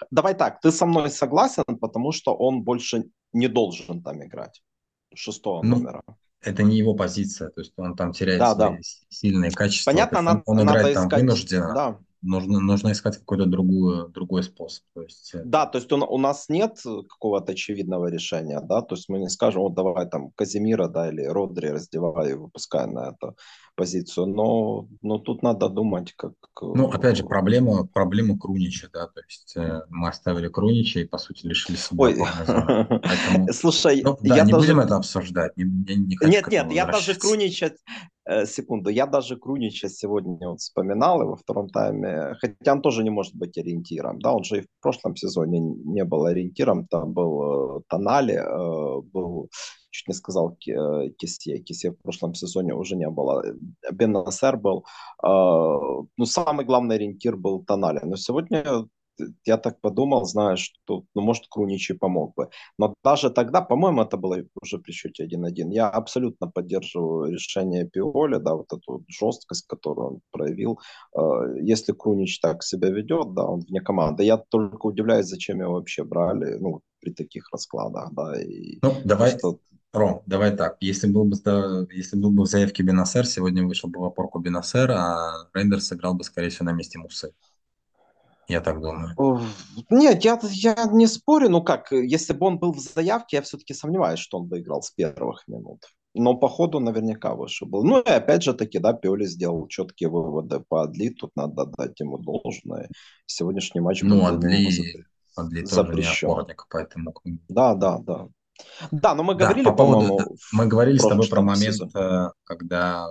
Давай 0.10 0.34
так, 0.34 0.60
ты 0.62 0.72
со 0.72 0.86
мной 0.86 1.12
согласен, 1.12 1.64
потому 1.80 2.12
что 2.12 2.34
он 2.34 2.64
больше 2.64 3.04
не 3.34 3.48
должен 3.48 4.02
там 4.02 4.24
играть 4.24 4.64
шестого 5.14 5.62
ну, 5.64 5.76
номера 5.76 6.02
это 6.42 6.64
не 6.64 6.78
его 6.78 6.94
позиция, 6.94 7.50
то 7.50 7.62
есть 7.62 7.74
он 7.78 7.96
там 7.96 8.14
теряет 8.14 8.40
да, 8.40 8.56
свои 8.56 8.78
да. 8.78 8.78
сильные 9.10 9.52
качества. 9.52 9.92
Понятно, 9.92 10.22
надо, 10.22 10.42
он, 10.46 10.60
он 10.60 10.66
надо 10.66 10.80
играет 10.80 10.96
искать, 10.96 11.10
там 11.10 11.20
вынужденно. 11.20 11.74
Да. 11.74 12.00
Нужно, 12.22 12.60
нужно 12.60 12.92
искать 12.92 13.18
какой-то 13.18 13.46
другую, 13.46 14.10
другой 14.10 14.44
способ. 14.44 14.84
То 14.94 15.04
есть... 15.04 15.32
Да, 15.46 15.66
то 15.66 15.78
есть 15.78 15.90
он, 15.92 16.04
у 16.04 16.18
нас 16.18 16.50
нет 16.50 16.78
какого-то 16.84 17.54
очевидного 17.54 18.08
решения, 18.08 18.60
да, 18.60 18.82
то 18.82 18.96
есть 18.96 19.08
мы 19.08 19.20
не 19.20 19.30
скажем, 19.30 19.62
вот 19.62 19.74
давай 19.74 20.10
там 20.10 20.32
Казимира, 20.32 20.90
да, 20.90 21.10
или 21.10 21.24
Родри 21.24 21.68
раздевай 21.68 22.32
и 22.32 22.34
выпускай 22.34 22.88
на 22.88 23.12
это 23.12 23.36
позицию, 23.80 24.26
но, 24.28 24.88
но 25.02 25.20
тут 25.20 25.42
надо 25.42 25.70
думать, 25.70 26.14
как... 26.18 26.34
Ну, 26.62 26.90
опять 26.90 27.16
же, 27.16 27.24
проблема, 27.24 27.88
проблема 27.88 28.38
Крунича, 28.38 28.90
да, 28.92 29.08
то 29.08 29.22
есть 29.22 29.56
э, 29.56 29.82
мы 29.90 30.10
оставили 30.10 30.50
Крунича 30.50 31.00
и, 31.00 31.06
по 31.06 31.18
сути, 31.18 31.48
лишили 31.48 31.78
себя 31.78 32.04
Ой. 32.04 32.16
Поэтому... 32.48 33.54
Слушай, 33.54 34.02
ну, 34.04 34.18
да, 34.22 34.36
я 34.36 34.44
не 34.44 34.52
даже... 34.52 34.66
будем 34.66 34.80
это 34.82 34.98
обсуждать, 34.98 35.56
не, 35.56 35.64
не, 35.64 35.96
не 35.96 36.18
Нет, 36.30 36.48
нет, 36.48 36.72
я 36.74 36.86
даже 36.86 37.16
Крунича, 37.16 37.72
э, 38.26 38.46
секунду, 38.46 38.90
я 38.90 39.06
даже 39.06 39.38
Крунича 39.38 39.88
сегодня 39.88 40.50
вот 40.50 40.60
вспоминал, 40.60 41.22
и 41.22 41.26
во 41.26 41.38
втором 41.38 41.70
тайме, 41.70 42.36
хотя 42.42 42.74
он 42.74 42.82
тоже 42.82 43.04
не 43.04 43.12
может 43.12 43.36
быть 43.36 43.58
ориентиром, 43.58 44.20
да, 44.20 44.34
он 44.34 44.44
же 44.44 44.58
и 44.58 44.62
в 44.62 44.68
прошлом 44.82 45.16
сезоне 45.16 45.62
не 45.62 46.04
был 46.04 46.26
ориентиром, 46.26 46.86
там 46.88 47.14
был 47.14 47.78
э, 47.78 47.82
Тонали, 47.88 48.34
э, 48.34 49.02
не 50.10 50.14
сказал 50.14 50.58
э, 50.68 51.10
Кисе. 51.18 51.60
Кисе 51.60 51.92
в 51.92 51.98
прошлом 52.04 52.34
сезоне 52.34 52.74
уже 52.74 52.96
не 52.96 53.10
было. 53.10 53.44
Бен 53.92 54.12
Насер 54.12 54.58
был. 54.58 54.86
А, 55.24 55.78
ну, 56.18 56.26
самый 56.26 56.66
главный 56.66 56.96
ориентир 56.96 57.38
был 57.38 57.64
Тонали. 57.64 58.02
Но 58.04 58.18
сегодня 58.18 58.64
я 59.46 59.58
так 59.58 59.82
подумал, 59.82 60.26
знаешь, 60.26 60.72
что, 60.84 61.04
ну, 61.16 61.22
может, 61.22 61.44
Крунич 61.50 61.92
и 61.92 61.94
помог 61.94 62.34
бы. 62.36 62.50
Но 62.78 62.94
даже 63.04 63.30
тогда, 63.30 63.62
по-моему, 63.62 64.02
это 64.02 64.18
было 64.18 64.38
уже 64.62 64.78
при 64.78 64.92
счете 64.92 65.26
1-1. 65.26 65.72
Я 65.74 65.90
абсолютно 65.90 66.48
поддерживаю 66.48 67.32
решение 67.32 67.86
Пиоли, 67.86 68.38
да, 68.38 68.56
вот 68.56 68.74
эту 68.74 69.04
жесткость, 69.08 69.68
которую 69.68 70.08
он 70.08 70.20
проявил. 70.32 70.80
Э, 71.16 71.22
если 71.62 71.94
Крунич 71.94 72.40
так 72.40 72.64
себя 72.64 72.90
ведет, 72.90 73.34
да, 73.34 73.44
он 73.44 73.62
вне 73.62 73.82
команды. 73.82 74.24
Я 74.24 74.38
только 74.38 74.88
удивляюсь, 74.88 75.28
зачем 75.28 75.62
его 75.62 75.74
вообще 75.74 76.04
брали, 76.04 76.58
ну, 76.60 76.82
при 77.02 77.12
таких 77.12 77.50
раскладах, 77.52 78.14
да. 78.14 78.42
И 78.42 78.80
ну, 78.82 78.94
давай, 79.06 79.32
просто... 79.32 79.60
Ром, 79.92 80.22
давай 80.28 80.56
так. 80.56 80.78
Если 80.82 81.08
был 81.08 81.26
бы, 81.26 81.36
если 81.92 82.16
был 82.16 82.32
бы 82.32 82.44
в 82.44 82.48
заявке 82.48 82.84
Бенасер, 82.84 83.26
сегодня 83.26 83.66
вышел 83.66 83.90
бы 83.90 84.00
в 84.00 84.06
опорку 84.06 84.40
Бенасер, 84.40 84.92
а 84.92 85.50
Рейндерс 85.54 85.88
сыграл 85.88 86.14
бы, 86.14 86.24
скорее 86.24 86.50
всего, 86.50 86.66
на 86.66 86.74
месте 86.74 87.00
Мусы. 87.00 87.34
Я 88.48 88.62
так 88.62 88.82
думаю. 88.82 89.16
Нет, 89.90 90.24
я, 90.26 90.40
я 90.44 90.86
не 90.92 91.08
спорю. 91.08 91.50
Ну 91.50 91.64
как, 91.64 91.92
если 91.92 92.34
бы 92.34 92.48
он 92.48 92.60
был 92.60 92.74
в 92.74 92.80
заявке, 92.80 93.38
я 93.38 93.42
все-таки 93.44 93.74
сомневаюсь, 93.74 94.20
что 94.20 94.40
он 94.40 94.48
бы 94.48 94.60
играл 94.60 94.82
с 94.82 94.92
первых 94.92 95.48
минут. 95.48 95.86
Но 96.16 96.36
по 96.36 96.50
ходу 96.50 96.80
наверняка 96.80 97.36
выше 97.36 97.66
был. 97.66 97.84
Ну 97.84 98.00
и 98.00 98.10
опять 98.10 98.44
же 98.44 98.54
таки, 98.54 98.80
да, 98.80 98.94
Пиоли 98.94 99.26
сделал 99.26 99.68
четкие 99.68 100.10
выводы 100.10 100.64
по 100.68 100.84
Адли. 100.84 101.10
Тут 101.10 101.32
надо 101.36 101.66
дать 101.66 102.00
ему 102.00 102.18
должное. 102.18 102.90
Сегодняшний 103.28 103.82
матч 103.82 104.02
ну, 104.02 104.16
был 104.16 104.26
Адли, 104.26 104.68
Адли 105.36 105.64
тоже 105.64 105.94
не 105.94 106.28
опорник, 106.28 106.66
поэтому... 106.70 107.14
Да, 107.48 107.76
да, 107.76 108.00
да. 108.00 108.28
Да, 108.92 109.16
но 109.16 109.24
мы 109.24 109.36
да, 109.36 109.46
говорили, 109.46 109.66
по 109.66 109.74
поводу, 109.74 110.18
по 110.18 110.36
мы 110.52 110.68
говорили 110.68 110.98
с 110.98 111.08
тобой 111.08 111.28
про 111.28 111.42
момент, 111.42 111.76
сезон. 111.76 111.92
Э, 111.94 112.32
когда 112.44 113.08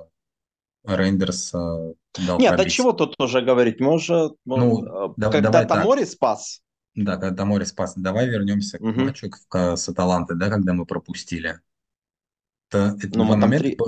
Рейндерс 0.85 1.55
э, 1.55 1.95
дал 2.27 2.39
Нет, 2.39 2.51
пробить. 2.51 2.67
до 2.67 2.71
чего 2.71 2.93
тут 2.93 3.15
уже 3.19 3.43
говорить? 3.43 3.81
Мы 3.81 3.93
уже, 3.93 4.31
ну, 4.45 5.11
э, 5.11 5.15
да, 5.17 5.31
когда 5.31 5.65
Тамори 5.65 6.05
спас. 6.05 6.63
Да, 6.95 7.17
когда 7.17 7.37
Тамори 7.37 7.65
спас. 7.65 7.95
Давай 7.97 8.29
вернемся 8.29 8.79
угу. 8.79 8.93
к 8.93 8.97
матчу 8.97 9.31
с 9.53 9.89
Аталантой, 9.89 10.37
да, 10.37 10.49
когда 10.49 10.73
мы 10.73 10.87
пропустили. 10.87 11.61
Это, 12.71 12.97
эти, 12.99 13.17
ну, 13.17 13.25
два 13.25 13.37
момента, 13.37 13.65
три... 13.65 13.79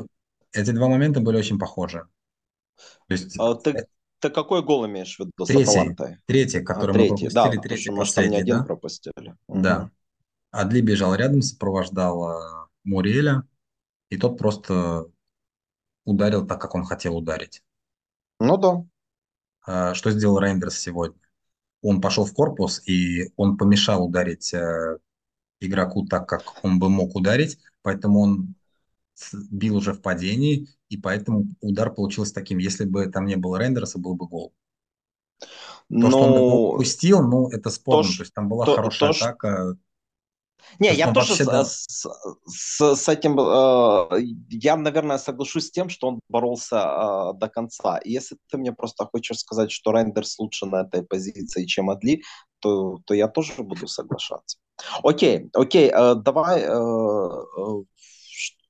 эти 0.53 0.71
два 0.71 0.89
момента 0.89 1.21
были 1.21 1.37
очень 1.37 1.59
похожи. 1.59 2.07
То 3.09 3.13
есть, 3.13 3.39
а, 3.39 3.55
ты, 3.55 3.87
ты 4.21 4.31
какой 4.31 4.63
гол 4.63 4.87
имеешь 4.87 5.17
в 5.17 5.21
виду 5.21 5.33
третий, 5.45 5.65
с 5.65 5.69
Аталантой? 5.69 6.17
Третий, 6.27 6.61
который 6.61 6.91
а, 6.91 6.95
третий, 6.95 7.25
мы 7.27 7.31
пропустили, 7.31 7.57
да, 7.57 7.63
третий, 7.63 7.91
последний, 7.97 8.37
мы 8.37 8.43
один 8.43 8.59
да? 8.59 8.65
пропустили. 8.65 9.35
Угу. 9.49 9.91
Адли 10.51 10.81
бежал 10.81 11.15
рядом, 11.15 11.43
сопровождал 11.43 12.69
Муриэля, 12.85 13.45
и 14.09 14.17
тот 14.17 14.39
просто 14.39 15.07
ударил 16.05 16.47
так, 16.47 16.61
как 16.61 16.75
он 16.75 16.85
хотел 16.85 17.17
ударить. 17.17 17.63
Ну 18.41 18.57
да. 18.57 18.85
А, 19.67 19.95
что 19.95 20.11
сделал 20.11 20.39
Рейндерс 20.39 20.79
сегодня? 20.79 21.21
Он 21.83 22.01
пошел 22.01 22.25
в 22.25 22.33
корпус, 22.33 22.83
и 22.87 23.33
он 23.37 23.57
помешал 23.57 24.05
ударить 24.05 24.53
э, 24.53 24.99
игроку 25.61 26.07
так, 26.07 26.29
как 26.29 26.65
он 26.65 26.79
бы 26.79 26.89
мог 26.89 27.15
ударить, 27.15 27.59
поэтому 27.83 28.21
он 28.21 28.55
бил 29.51 29.77
уже 29.77 29.93
в 29.93 30.03
падении, 30.03 30.69
и 30.89 30.97
поэтому 30.97 31.47
удар 31.61 31.93
получился 31.93 32.35
таким. 32.35 32.59
Если 32.59 32.85
бы 32.85 33.07
там 33.07 33.27
не 33.27 33.37
было 33.37 33.59
Рейндерса, 33.59 33.99
был 33.99 34.15
бы 34.15 34.27
гол. 34.27 34.53
То, 35.39 35.47
Но... 35.89 36.11
что 36.11 36.19
он 36.21 36.35
его 36.35 36.49
ну, 36.49 36.57
упустил, 36.75 37.23
ну, 37.23 37.49
это 37.49 37.71
спорно. 37.71 38.11
То, 38.11 38.17
то 38.17 38.23
есть 38.23 38.35
там 38.35 38.49
была 38.49 38.67
то, 38.67 38.77
хорошая 38.77 39.13
то, 39.13 39.19
атака. 39.19 39.77
Не, 40.79 40.95
я 40.95 41.13
тоже 41.13 41.35
с, 41.35 41.45
да... 41.45 41.65
с, 41.65 42.07
с, 42.47 42.95
с 42.95 43.09
этим, 43.09 43.39
э, 43.39 44.23
я, 44.51 44.77
наверное, 44.77 45.19
соглашусь 45.19 45.67
с 45.67 45.71
тем, 45.71 45.89
что 45.89 46.09
он 46.09 46.21
боролся 46.29 46.77
э, 46.77 47.39
до 47.39 47.49
конца. 47.49 47.99
И 47.99 48.13
если 48.13 48.37
ты 48.51 48.59
мне 48.59 48.73
просто 48.73 49.07
хочешь 49.07 49.39
сказать, 49.39 49.71
что 49.71 49.93
Рендерс 49.93 50.39
лучше 50.39 50.67
на 50.67 50.83
этой 50.83 51.03
позиции, 51.03 51.67
чем 51.67 51.91
Адли, 51.91 52.23
то, 52.61 52.99
то 53.05 53.15
я 53.15 53.29
тоже 53.29 53.63
буду 53.63 53.89
соглашаться. 53.89 54.59
Окей, 55.03 55.51
окей, 55.55 55.91
э, 55.91 56.15
давай, 56.15 56.63
э, 56.63 57.85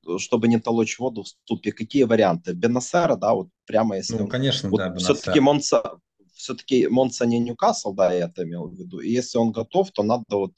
э, 0.07 0.17
чтобы 0.17 0.47
не 0.47 0.59
толочь 0.59 0.99
воду 0.99 1.23
в 1.23 1.27
ступе, 1.27 1.71
какие 1.71 2.03
варианты? 2.03 2.53
Бенасера, 2.53 3.15
да, 3.15 3.33
вот 3.33 3.49
прямо 3.65 3.97
если... 3.97 4.17
Ну, 4.17 4.27
конечно, 4.27 4.69
вот 4.69 4.77
да, 4.77 4.95
Все-таки 4.95 5.39
Монца, 5.39 5.99
все-таки 6.33 6.87
Монца 6.87 7.25
не 7.25 7.39
Ньюкасл, 7.39 7.93
да, 7.93 8.11
я 8.11 8.25
это 8.25 8.43
имел 8.43 8.67
в 8.67 8.73
виду. 8.73 8.99
И 8.99 9.09
если 9.09 9.37
он 9.37 9.51
готов, 9.51 9.91
то 9.91 10.03
надо 10.03 10.25
вот 10.29 10.53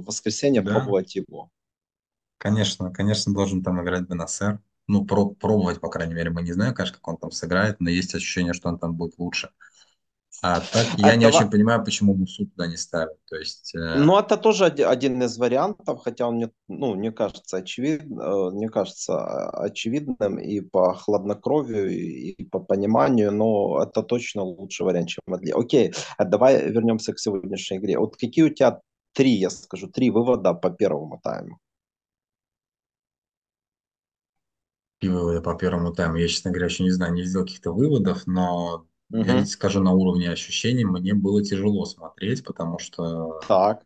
в 0.00 0.04
воскресенье 0.04 0.62
да. 0.62 0.72
пробовать 0.72 1.14
его. 1.14 1.50
Конечно, 2.38 2.90
конечно, 2.90 3.32
должен 3.32 3.62
там 3.62 3.82
играть 3.82 4.08
Бенасер. 4.08 4.60
Ну, 4.88 5.04
про 5.04 5.30
пробовать, 5.30 5.80
по 5.80 5.88
крайней 5.88 6.14
мере, 6.14 6.30
мы 6.30 6.42
не 6.42 6.52
знаем, 6.52 6.74
конечно, 6.74 6.96
как 6.96 7.06
он 7.06 7.16
там 7.16 7.30
сыграет, 7.30 7.78
но 7.78 7.88
есть 7.88 8.14
ощущение, 8.14 8.52
что 8.52 8.68
он 8.68 8.78
там 8.78 8.94
будет 8.94 9.16
лучше. 9.18 9.50
А 10.44 10.58
так 10.58 10.86
я 10.96 11.10
а 11.10 11.16
не 11.16 11.26
очень 11.26 11.48
понимаю, 11.48 11.84
почему 11.84 12.14
Мусу 12.14 12.46
туда 12.46 12.66
не 12.66 12.76
ставят. 12.76 13.16
То 13.26 13.36
есть, 13.36 13.76
э... 13.76 13.94
Ну, 13.94 14.18
это 14.18 14.36
тоже 14.36 14.64
один 14.64 15.22
из 15.22 15.38
вариантов, 15.38 16.00
хотя 16.02 16.26
он 16.26 16.34
мне, 16.34 16.50
ну, 16.66 16.96
не 16.96 17.12
кажется 17.12 17.58
очевидным, 17.58 18.18
э, 18.18 18.50
не 18.54 18.68
кажется 18.68 19.50
очевидным 19.50 20.40
и 20.40 20.60
по 20.60 20.94
хладнокровию, 20.94 21.90
и 21.90 22.44
по 22.46 22.58
пониманию, 22.58 23.30
но 23.30 23.84
это 23.84 24.02
точно 24.02 24.42
лучший 24.42 24.84
вариант, 24.84 25.10
чем 25.10 25.22
Адли. 25.32 25.52
Окей, 25.52 25.94
а 26.16 26.24
давай 26.24 26.68
вернемся 26.68 27.12
к 27.12 27.20
сегодняшней 27.20 27.76
игре. 27.76 27.98
Вот 27.98 28.16
какие 28.16 28.44
у 28.44 28.52
тебя 28.52 28.80
три, 29.12 29.32
я 29.32 29.50
скажу, 29.50 29.88
три 29.88 30.10
вывода 30.10 30.54
по 30.54 30.70
первому 30.70 31.20
тайму. 31.22 31.58
Выводы 35.02 35.40
по 35.40 35.54
первому 35.54 35.92
тайму. 35.92 36.16
Я, 36.16 36.28
честно 36.28 36.50
говоря, 36.50 36.66
еще 36.66 36.84
не 36.84 36.90
знаю, 36.90 37.12
не 37.12 37.24
сделал 37.24 37.44
каких-то 37.44 37.72
выводов, 37.72 38.26
но 38.26 38.86
угу. 39.10 39.22
я 39.22 39.44
скажу 39.46 39.82
на 39.82 39.92
уровне 39.92 40.30
ощущений, 40.30 40.84
мне 40.84 41.14
было 41.14 41.42
тяжело 41.42 41.84
смотреть, 41.84 42.44
потому 42.44 42.78
что... 42.78 43.40
Так. 43.48 43.84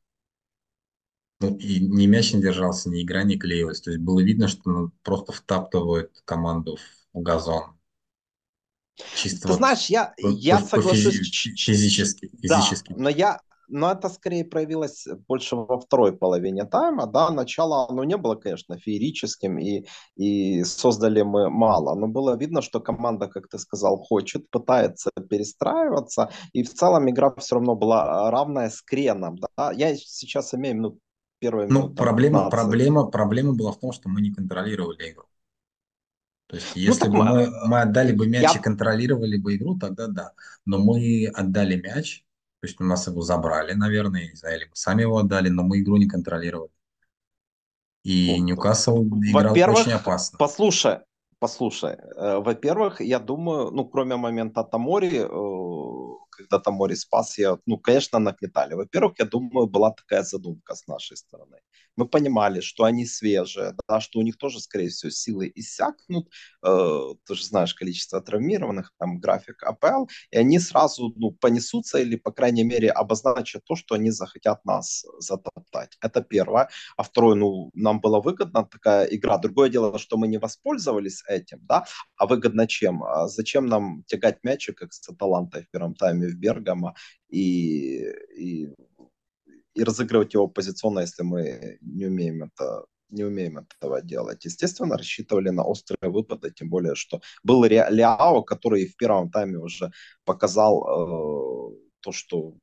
Ну, 1.40 1.54
и 1.56 1.80
ни 1.80 2.06
мяч 2.06 2.32
не 2.32 2.40
держался, 2.40 2.88
ни 2.88 3.02
игра 3.02 3.22
не 3.22 3.36
клеилась. 3.36 3.82
То 3.82 3.90
есть 3.90 4.02
было 4.02 4.20
видно, 4.20 4.48
что 4.48 4.70
ну, 4.70 4.90
просто 5.02 5.32
втаптывают 5.32 6.22
команду 6.24 6.78
в 7.12 7.20
газон. 7.20 7.76
Чисто 9.14 9.42
Ты 9.42 9.48
вот 9.48 9.56
знаешь, 9.58 9.86
я, 9.86 10.14
по, 10.20 10.28
я 10.28 10.58
по, 10.58 10.66
соглашусь... 10.66 11.14
Физически, 11.14 12.28
физически. 12.40 12.92
Да, 12.94 13.02
но 13.02 13.08
я, 13.10 13.40
но 13.68 13.90
это 13.92 14.08
скорее 14.08 14.44
проявилось 14.44 15.06
больше 15.28 15.56
во 15.56 15.78
второй 15.78 16.16
половине 16.16 16.64
тайма, 16.64 17.06
да, 17.06 17.30
начало, 17.30 17.86
оно 17.88 18.04
не 18.04 18.16
было, 18.16 18.34
конечно, 18.34 18.78
феерическим, 18.78 19.58
и, 19.58 19.86
и 20.16 20.64
создали 20.64 21.22
мы 21.22 21.50
мало, 21.50 21.94
но 21.94 22.06
было 22.08 22.36
видно, 22.36 22.62
что 22.62 22.80
команда, 22.80 23.28
как 23.28 23.48
ты 23.48 23.58
сказал, 23.58 23.98
хочет, 23.98 24.50
пытается 24.50 25.10
перестраиваться, 25.30 26.30
и 26.52 26.62
в 26.62 26.72
целом 26.72 27.08
игра 27.10 27.34
все 27.36 27.56
равно 27.56 27.74
была 27.74 28.30
равная 28.30 28.70
с 28.70 28.82
Креном, 28.82 29.36
да, 29.56 29.72
я 29.72 29.96
сейчас 29.96 30.54
имею, 30.54 30.76
ну, 30.76 30.98
первые 31.38 31.68
Ну, 31.68 31.90
проблема, 31.90 32.50
проблема, 32.50 33.06
проблема 33.10 33.54
была 33.54 33.72
в 33.72 33.78
том, 33.78 33.92
что 33.92 34.08
мы 34.08 34.20
не 34.20 34.32
контролировали 34.32 35.12
игру. 35.12 35.24
То 36.48 36.56
есть, 36.56 36.68
ну, 36.76 36.80
если 36.80 37.08
ну, 37.08 37.12
бы 37.12 37.24
мы, 37.24 37.50
мы 37.66 37.80
отдали 37.82 38.12
бы 38.12 38.28
мяч 38.28 38.42
я... 38.42 38.52
и 38.52 38.62
контролировали 38.62 39.36
бы 39.36 39.56
игру, 39.56 39.76
тогда 39.78 40.06
да. 40.06 40.32
Но 40.64 40.78
мы 40.78 41.26
отдали 41.34 41.76
мяч, 41.76 42.24
то 42.66 42.68
есть 42.68 42.80
у 42.80 42.84
нас 42.84 43.06
его 43.06 43.22
забрали, 43.22 43.74
наверное, 43.74 44.28
не 44.28 44.34
знаю, 44.34 44.56
или 44.58 44.64
мы 44.64 44.74
сами 44.74 45.02
его 45.02 45.18
отдали, 45.18 45.50
но 45.50 45.62
мы 45.62 45.78
игру 45.78 45.98
не 45.98 46.08
контролировали. 46.08 46.72
И 48.02 48.40
Ньюкасл 48.40 49.04
играл 49.04 49.76
очень 49.76 49.92
опасно. 49.92 50.38
Послушай, 50.38 50.98
послушай, 51.38 51.92
э, 51.92 52.38
во-первых, 52.38 53.00
я 53.00 53.20
думаю, 53.20 53.70
ну, 53.70 53.84
кроме 53.84 54.16
момента 54.16 54.64
Тамори, 54.64 55.18
э, 55.18 55.28
когда 56.30 56.58
Тамори 56.58 56.96
спас, 56.96 57.38
я, 57.38 57.56
ну, 57.66 57.78
конечно, 57.78 58.18
нагнетали. 58.18 58.74
Во-первых, 58.74 59.20
я 59.20 59.26
думаю, 59.26 59.68
была 59.68 59.92
такая 59.92 60.24
задумка 60.24 60.74
с 60.74 60.88
нашей 60.88 61.16
стороны. 61.16 61.58
Мы 61.96 62.06
понимали, 62.06 62.60
что 62.60 62.84
они 62.84 63.06
свежие, 63.06 63.74
да, 63.88 64.00
что 64.00 64.18
у 64.18 64.22
них 64.22 64.36
тоже, 64.36 64.60
скорее 64.60 64.88
всего, 64.88 65.10
силы 65.10 65.50
иссякнут. 65.54 66.28
Э, 66.62 67.14
ты 67.24 67.34
же 67.34 67.44
знаешь 67.44 67.74
количество 67.74 68.20
травмированных, 68.20 68.92
там 68.98 69.18
график 69.18 69.62
АПЛ, 69.62 70.06
и 70.30 70.36
они 70.36 70.58
сразу 70.58 71.12
ну, 71.16 71.32
понесутся 71.32 71.98
или, 71.98 72.16
по 72.16 72.32
крайней 72.32 72.64
мере, 72.64 72.90
обозначат 72.90 73.64
то, 73.64 73.76
что 73.76 73.94
они 73.94 74.10
захотят 74.10 74.64
нас 74.64 75.04
затоптать. 75.18 75.96
Это 76.00 76.22
первое. 76.22 76.68
А 76.96 77.02
второе, 77.02 77.34
ну, 77.34 77.70
нам 77.74 78.00
было 78.00 78.20
выгодно 78.20 78.64
такая 78.64 79.06
игра. 79.06 79.38
Другое 79.38 79.70
дело, 79.70 79.98
что 79.98 80.16
мы 80.16 80.28
не 80.28 80.38
воспользовались 80.38 81.22
этим, 81.28 81.58
да, 81.62 81.86
а 82.16 82.26
выгодно 82.26 82.66
чем? 82.66 83.02
А 83.02 83.28
зачем 83.28 83.66
нам 83.66 84.02
тягать 84.06 84.38
мячик, 84.42 84.78
как 84.78 84.92
с 84.92 85.08
Аталантой 85.08 85.62
в 85.62 85.70
первом 85.70 85.94
тайме 85.94 86.28
в 86.28 86.36
Бергамо 86.36 86.94
и, 87.28 88.04
и, 88.36 88.68
и 89.76 89.84
разыгрывать 89.84 90.34
его 90.34 90.48
позиционно, 90.48 91.00
если 91.00 91.22
мы 91.22 91.78
не 91.80 92.06
умеем 92.06 92.44
это 92.44 92.84
не 93.08 93.24
умеем 93.24 93.58
этого 93.58 94.02
делать. 94.02 94.44
Естественно, 94.44 94.96
рассчитывали 94.96 95.50
на 95.50 95.62
острые 95.62 96.10
выпады, 96.10 96.50
тем 96.50 96.68
более, 96.68 96.96
что 96.96 97.20
был 97.44 97.64
Ляо, 97.64 98.42
который 98.42 98.86
в 98.86 98.96
первом 98.96 99.30
тайме 99.30 99.58
уже 99.58 99.92
показал 100.24 100.82
э, 100.82 101.76
то, 102.00 102.12
что 102.12 102.54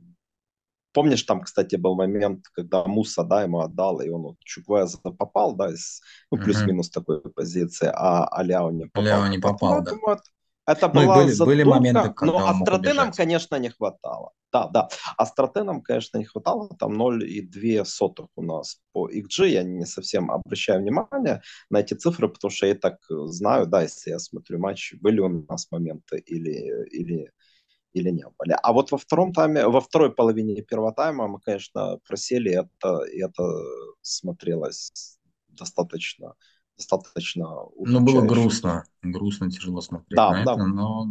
Помнишь, 0.94 1.24
там, 1.24 1.42
кстати, 1.42 1.76
был 1.76 1.96
момент, 1.96 2.46
когда 2.54 2.86
Муса, 2.86 3.24
да, 3.24 3.42
ему 3.42 3.62
отдал, 3.62 4.00
и 4.02 4.10
он 4.10 4.22
вот 4.22 4.36
Чуквеза 4.44 5.00
попал, 5.00 5.56
да, 5.56 5.72
из, 5.72 6.02
ну, 6.30 6.38
плюс-минус 6.38 6.92
такой 6.92 7.20
позиции, 7.20 7.90
а 7.92 8.28
Аляо 8.28 8.70
не 8.70 8.86
попал. 8.86 9.04
Аляо 9.04 9.28
не 9.28 9.40
попал, 9.40 9.82
да. 9.82 9.90
Думаю, 9.90 10.20
Это 10.66 10.88
Ну 10.88 10.94
была 10.94 11.24
были, 11.26 11.36
были 11.46 11.64
моменты, 11.64 12.00
задумка, 12.02 12.26
но 12.26 12.48
остроты 12.48 12.94
нам, 12.94 13.12
конечно, 13.12 13.56
не 13.58 13.70
хватало. 13.70 14.32
Да, 14.54 14.68
да, 14.68 14.88
остроты 15.18 15.64
нам, 15.64 15.82
конечно, 15.82 16.18
не 16.18 16.26
хватало. 16.26 16.70
Там 16.80 16.96
0,2 16.96 17.84
сотых 17.86 18.28
у 18.36 18.44
нас 18.44 18.80
по 18.94 19.10
XG. 19.10 19.48
Я 19.48 19.64
не 19.64 19.86
совсем 19.86 20.32
обращаю 20.32 20.80
внимание 20.82 21.42
на 21.70 21.80
эти 21.80 21.96
цифры, 21.96 22.30
потому 22.30 22.52
что 22.52 22.68
я 22.68 22.74
и 22.74 22.76
так 22.76 22.98
знаю, 23.10 23.66
да, 23.68 23.82
если 23.82 24.12
я 24.12 24.20
смотрю 24.20 24.60
матч, 24.60 24.94
были 25.02 25.20
у 25.20 25.28
нас 25.50 25.68
моменты 25.72 26.20
или, 26.20 26.88
или, 26.92 27.32
или 27.94 28.10
не 28.12 28.26
были. 28.40 28.56
А 28.62 28.74
вот 28.74 28.92
во 28.92 28.98
втором 28.98 29.34
тайме, 29.34 29.68
во 29.68 29.82
второй 29.82 30.14
половине 30.14 30.62
первого 30.62 30.94
тайма 30.94 31.28
мы, 31.28 31.40
конечно, 31.42 32.00
просели, 32.08 32.52
это, 32.52 33.04
и 33.06 33.22
это 33.24 33.44
смотрелось 34.02 35.18
достаточно 35.50 36.36
достаточно 36.78 37.48
Ну, 37.78 38.00
было 38.02 38.22
грустно, 38.26 38.84
грустно, 39.02 39.50
тяжело 39.50 39.82
смотреть 39.82 40.16
Да, 40.16 40.32
на 40.32 40.44
да. 40.46 40.54
это, 40.54 40.66
но 40.66 41.08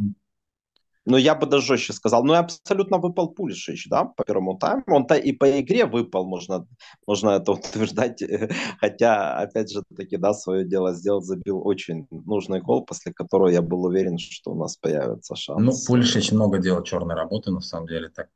Но 1.04 1.18
я 1.18 1.34
бы 1.34 1.46
даже 1.46 1.66
жестче 1.66 1.92
сказал. 1.92 2.22
Ну, 2.24 2.32
и 2.34 2.36
абсолютно 2.36 2.98
выпал 2.98 3.28
Пулишич, 3.34 3.88
да, 3.88 4.04
по 4.04 4.24
первому 4.24 4.56
тайму. 4.56 4.84
Он-то 4.86 5.16
и 5.16 5.32
по 5.32 5.60
игре 5.60 5.84
выпал, 5.84 6.24
можно, 6.26 6.64
можно 7.06 7.30
это 7.30 7.52
утверждать. 7.52 8.22
Хотя, 8.80 9.36
опять 9.36 9.72
же, 9.72 9.82
таки, 9.96 10.16
да, 10.16 10.32
свое 10.32 10.64
дело 10.64 10.92
сделал, 10.94 11.20
забил 11.20 11.66
очень 11.66 12.06
нужный 12.10 12.60
гол, 12.60 12.84
после 12.84 13.12
которого 13.12 13.48
я 13.48 13.62
был 13.62 13.84
уверен, 13.84 14.16
что 14.18 14.52
у 14.52 14.54
нас 14.54 14.76
появится 14.76 15.34
шанс. 15.34 15.60
Ну, 15.60 15.72
Пулишич 15.86 16.30
много 16.30 16.58
делал 16.58 16.84
черной 16.84 17.16
работы, 17.16 17.50
на 17.50 17.60
самом 17.60 17.88
деле, 17.88 18.08
так 18.08 18.28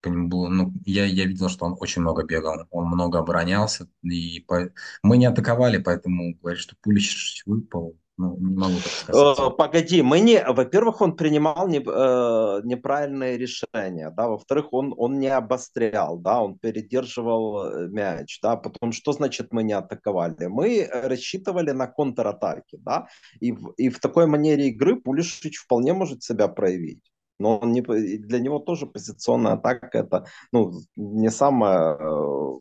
по 0.00 0.08
нему 0.08 0.28
было, 0.28 0.48
ну, 0.48 0.72
я, 0.84 1.04
я 1.04 1.26
видел, 1.26 1.48
что 1.48 1.66
он 1.66 1.76
очень 1.78 2.02
много 2.02 2.24
бегал, 2.24 2.66
он 2.70 2.86
много 2.86 3.18
оборонялся, 3.18 3.88
и 4.02 4.40
по- 4.46 4.70
мы 5.02 5.16
не 5.16 5.26
атаковали, 5.26 5.78
поэтому 5.78 6.34
говорить, 6.40 6.60
что 6.60 6.76
Пулишич 6.80 7.42
выпал, 7.46 7.96
ну, 8.16 8.36
не 8.38 8.54
могу 8.56 8.74
так 8.74 8.92
сказать. 8.92 9.38
Э, 9.38 9.50
Погоди, 9.56 10.02
мы 10.02 10.20
не, 10.20 10.44
во-первых, 10.44 11.00
он 11.00 11.16
принимал 11.16 11.68
не, 11.68 11.78
э, 11.78 12.60
неправильные 12.64 13.38
решения, 13.38 14.10
да, 14.10 14.28
во-вторых, 14.28 14.72
он, 14.72 14.94
он 14.96 15.18
не 15.18 15.28
обострял, 15.28 16.18
да, 16.18 16.42
он 16.42 16.58
передерживал 16.58 17.64
э, 17.64 17.88
мяч, 17.88 18.38
да, 18.42 18.56
потом 18.56 18.92
что 18.92 19.12
значит 19.12 19.52
мы 19.52 19.62
не 19.62 19.72
атаковали? 19.72 20.46
Мы 20.46 20.88
рассчитывали 20.92 21.70
на 21.70 21.86
контратаки, 21.86 22.76
да, 22.78 23.08
и 23.40 23.54
и 23.76 23.88
в 23.88 23.98
такой 24.00 24.26
манере 24.26 24.68
игры 24.68 24.96
Пулишич 24.96 25.58
вполне 25.58 25.92
может 25.94 26.22
себя 26.22 26.48
проявить. 26.48 27.10
Но 27.40 27.58
он 27.58 27.72
не, 27.72 27.80
для 27.82 28.38
него 28.38 28.58
тоже 28.58 28.86
позиционная 28.86 29.54
атака 29.54 29.98
это 29.98 30.26
ну, 30.52 30.72
не 30.96 31.30
самая 31.30 31.96
э, 31.96 32.58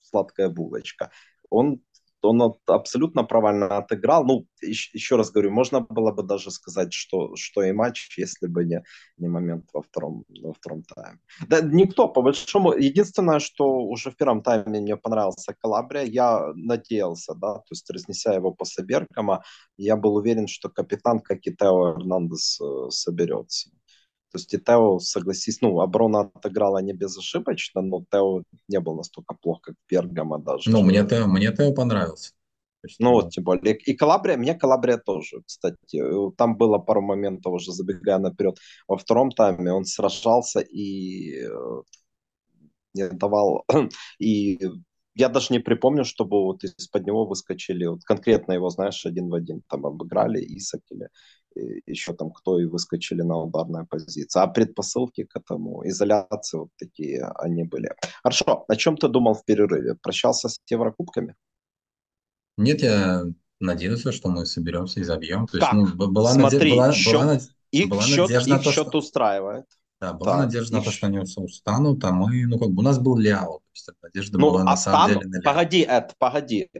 сладкая 0.00 0.48
булочка. 0.48 1.10
Он 1.48 1.80
он 2.22 2.54
абсолютно 2.66 3.24
правильно 3.24 3.78
отыграл. 3.78 4.24
Ну, 4.24 4.46
еще, 4.60 4.90
еще 4.96 5.16
раз 5.16 5.30
говорю, 5.30 5.50
можно 5.50 5.80
было 5.80 6.12
бы 6.12 6.22
даже 6.22 6.50
сказать, 6.50 6.92
что, 6.92 7.34
что 7.36 7.62
и 7.62 7.72
матч, 7.72 8.16
если 8.18 8.46
бы 8.46 8.64
не, 8.64 8.82
не 9.18 9.28
момент 9.28 9.68
во 9.72 9.82
втором, 9.82 10.24
во 10.42 10.52
втором 10.52 10.82
тайме. 10.84 11.18
Да 11.48 11.60
никто, 11.60 12.08
по 12.08 12.22
большому... 12.22 12.72
Единственное, 12.72 13.40
что 13.40 13.64
уже 13.78 14.10
в 14.10 14.16
первом 14.16 14.42
тайме 14.42 14.80
мне 14.80 14.96
понравился 14.96 15.54
Калабрия, 15.60 16.04
я 16.04 16.52
надеялся, 16.54 17.34
да, 17.34 17.54
то 17.54 17.66
есть 17.70 17.90
разнеся 17.90 18.32
его 18.32 18.52
после 18.52 18.84
Беркома, 18.84 19.42
я 19.76 19.96
был 19.96 20.14
уверен, 20.14 20.46
что 20.46 20.68
капитан, 20.68 21.20
как 21.20 21.38
и 21.46 21.54
Тео 21.54 21.94
Эрнандес, 21.94 22.60
э, 22.60 22.90
соберется. 22.90 23.70
То 24.32 24.38
есть 24.38 24.54
и 24.54 24.58
Тео, 24.58 24.98
согласись, 24.98 25.60
ну, 25.60 25.80
оборона 25.80 26.30
отыграла 26.34 26.78
не 26.78 26.94
безошибочно, 26.94 27.82
но 27.82 28.02
Тео 28.10 28.42
не 28.68 28.80
был 28.80 28.96
настолько 28.96 29.34
плох, 29.34 29.60
как 29.60 29.74
Бергама 29.90 30.38
даже. 30.38 30.70
Ну, 30.70 30.82
мне 30.82 31.04
Тео, 31.06 31.26
мне 31.26 31.52
Тео 31.52 31.74
понравился. 31.74 32.32
Есть, 32.82 32.98
Ну, 32.98 33.10
ну, 33.10 33.14
вот, 33.14 33.30
тем 33.30 33.44
более. 33.44 33.76
И 33.76 33.94
Калабрия, 33.94 34.36
мне 34.36 34.54
Калабрия 34.54 34.96
тоже, 34.96 35.42
кстати. 35.46 35.98
Э, 35.98 36.30
Там 36.36 36.56
было 36.56 36.78
пару 36.78 37.02
моментов, 37.02 37.52
уже 37.52 37.72
забегая 37.72 38.18
наперед. 38.18 38.56
Во 38.88 38.96
втором 38.96 39.30
тайме 39.30 39.70
он 39.70 39.84
сражался 39.84 40.60
и 40.60 41.44
э, 41.44 41.82
не 42.94 43.08
давал... 43.10 43.64
И 44.18 44.58
я 45.14 45.28
даже 45.28 45.52
не 45.52 45.58
припомню, 45.60 46.04
чтобы 46.04 46.42
вот 46.42 46.64
из-под 46.64 47.06
него 47.06 47.26
выскочили, 47.26 47.86
вот 47.86 48.04
конкретно 48.04 48.52
его, 48.52 48.70
знаешь, 48.70 49.04
один 49.06 49.28
в 49.28 49.34
один 49.34 49.62
там 49.68 49.86
обыграли, 49.86 50.40
Исак 50.56 50.80
или 50.90 51.08
еще 51.86 52.14
там 52.14 52.30
кто 52.30 52.58
и 52.58 52.64
выскочили 52.64 53.22
на 53.22 53.36
ударной 53.36 53.84
позиции. 53.86 54.40
А 54.40 54.46
предпосылки 54.46 55.24
к 55.24 55.36
этому, 55.36 55.86
изоляции 55.86 56.58
вот 56.58 56.68
такие 56.78 57.26
они 57.36 57.64
были. 57.64 57.94
Хорошо, 58.22 58.64
о 58.68 58.76
чем 58.76 58.96
ты 58.96 59.08
думал 59.08 59.34
в 59.34 59.44
перерыве? 59.44 59.96
Прощался 60.02 60.48
с 60.48 60.58
Еврокубками? 60.70 61.34
Нет, 62.56 62.82
я 62.82 63.24
надеялся, 63.60 64.12
что 64.12 64.28
мы 64.28 64.46
соберемся 64.46 65.00
и 65.00 65.04
забьем. 65.04 65.46
То 65.46 65.58
есть, 65.58 65.66
Так, 65.70 65.74
ну, 65.74 65.86
б- 65.86 66.06
была, 66.08 66.32
смотри, 66.32 66.70
была, 66.72 66.92
счет- 66.92 67.14
была, 67.14 67.40
Их 67.70 67.88
была 67.88 68.02
счет, 68.02 68.30
надежда 68.30 68.50
на 68.50 68.56
их 68.56 68.64
то, 68.64 68.72
счет 68.72 68.86
что... 68.88 68.98
устраивает. 68.98 69.66
Да, 70.02 70.12
была 70.14 70.32
Так, 70.32 70.40
надежда 70.46 70.78
на 70.78 70.82
то, 70.82 70.90
что 70.90 71.06
они 71.06 71.20
устанут, 71.20 72.04
а 72.04 72.10
мы, 72.10 72.44
ну, 72.46 72.58
как 72.58 72.70
бы 72.70 72.80
у 72.80 72.82
нас 72.82 72.98
был 72.98 73.16
Ляо. 73.16 73.58
То 73.58 73.62
есть, 73.72 73.88
надежда 74.02 74.36
Ну, 74.36 74.50
была 74.50 74.64
на 74.64 74.76
самом 74.76 75.08
деле 75.08 75.20
на 75.28 75.36
Ляо. 75.36 75.42
Погоди, 75.44 75.86
Эд, 75.88 76.16
погоди. 76.18 76.68
Э, 76.74 76.78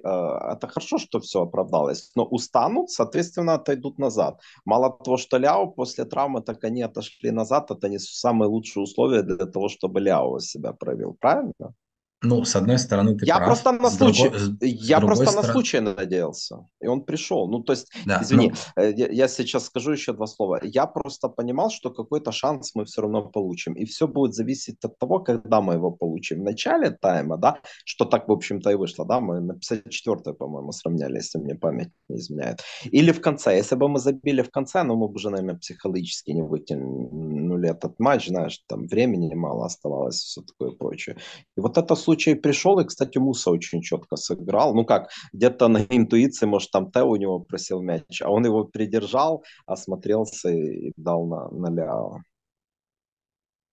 Это 0.54 0.66
хорошо, 0.66 0.98
что 0.98 1.20
все 1.20 1.42
оправдалось. 1.42 2.10
Но 2.16 2.24
устанут, 2.24 2.90
соответственно, 2.90 3.54
отойдут 3.54 3.98
назад. 3.98 4.40
Мало 4.64 4.90
того, 5.04 5.18
что 5.18 5.38
Ляо 5.38 5.68
после 5.68 6.04
травмы, 6.04 6.42
так 6.42 6.64
они 6.64 6.82
отошли 6.82 7.30
назад. 7.30 7.70
Это 7.70 7.88
не 7.88 8.00
самые 8.00 8.48
лучшие 8.48 8.82
условия 8.82 9.22
для 9.22 9.46
того, 9.46 9.68
чтобы 9.68 10.00
Ляо 10.00 10.40
себя 10.40 10.72
проявил. 10.72 11.16
Правильно? 11.20 11.74
Ну, 12.22 12.44
с 12.44 12.56
одной 12.56 12.78
стороны, 12.78 13.16
ты 13.16 13.26
Я 13.26 13.36
прав, 13.36 13.46
просто 13.46 13.72
на 13.72 13.90
случай, 13.90 14.28
другой, 14.28 14.68
я 14.68 15.00
просто 15.00 15.24
на 15.24 15.30
стороны... 15.30 15.52
случай 15.52 15.80
надеялся, 15.80 16.66
и 16.80 16.86
он 16.86 17.04
пришел. 17.04 17.48
Ну, 17.48 17.62
то 17.62 17.72
есть, 17.72 17.90
Да, 18.06 18.20
извини, 18.22 18.52
ну, 18.76 18.82
э, 18.82 18.92
я, 18.96 19.08
я 19.08 19.28
сейчас 19.28 19.64
скажу 19.64 19.92
еще 19.92 20.12
два 20.12 20.26
слова. 20.26 20.60
Я 20.62 20.86
просто 20.86 21.28
понимал, 21.28 21.70
что 21.70 21.90
какой-то 21.90 22.30
шанс 22.30 22.74
мы 22.74 22.84
все 22.84 23.02
равно 23.02 23.28
получим, 23.28 23.74
и 23.74 23.84
все 23.84 24.06
будет 24.06 24.34
зависеть 24.34 24.84
от 24.84 24.98
того, 24.98 25.18
когда 25.18 25.60
мы 25.60 25.74
его 25.74 25.90
получим. 25.90 26.40
В 26.40 26.44
начале 26.44 26.90
тайма, 26.90 27.36
да, 27.38 27.58
что 27.84 28.04
так, 28.04 28.28
в 28.28 28.32
общем-то, 28.32 28.70
и 28.70 28.74
вышло, 28.76 29.04
да, 29.04 29.20
мы 29.20 29.40
на 29.40 29.52
54-й, 29.52 30.34
по-моему, 30.34 30.72
сравняли, 30.72 31.16
если 31.16 31.38
мне 31.38 31.56
память 31.56 31.90
не 32.08 32.16
изменяет. 32.16 32.60
Или 32.84 33.10
в 33.10 33.20
конце. 33.20 33.56
Если 33.56 33.74
бы 33.74 33.88
мы 33.88 33.98
забили 33.98 34.42
в 34.42 34.50
конце, 34.50 34.84
ну, 34.84 34.94
мы 34.94 35.08
бы 35.08 35.14
уже, 35.14 35.30
наверное, 35.30 35.58
психологически 35.58 36.30
не 36.30 36.42
вытянули 36.42 37.68
этот 37.68 37.98
матч, 37.98 38.28
знаешь, 38.28 38.60
там 38.68 38.86
времени 38.86 39.34
мало 39.34 39.66
оставалось, 39.66 40.16
все 40.16 40.42
такое 40.42 40.76
прочее. 40.76 41.16
И 41.56 41.60
вот 41.60 41.78
этот 41.78 41.98
случай 41.98 42.11
пришел, 42.16 42.78
и, 42.78 42.84
кстати, 42.84 43.18
Муса 43.18 43.50
очень 43.50 43.82
четко 43.82 44.16
сыграл. 44.16 44.74
Ну 44.74 44.84
как, 44.84 45.10
где-то 45.32 45.68
на 45.68 45.78
интуиции, 45.78 46.46
может, 46.46 46.70
там 46.70 46.90
Тео 46.90 47.08
у 47.08 47.16
него 47.16 47.40
просил 47.40 47.82
мяч, 47.82 48.22
а 48.22 48.30
он 48.30 48.44
его 48.44 48.64
придержал, 48.64 49.44
осмотрелся 49.66 50.50
и 50.50 50.92
дал 50.96 51.26
на, 51.26 51.48
на 51.50 51.70
Ляо. 51.74 52.22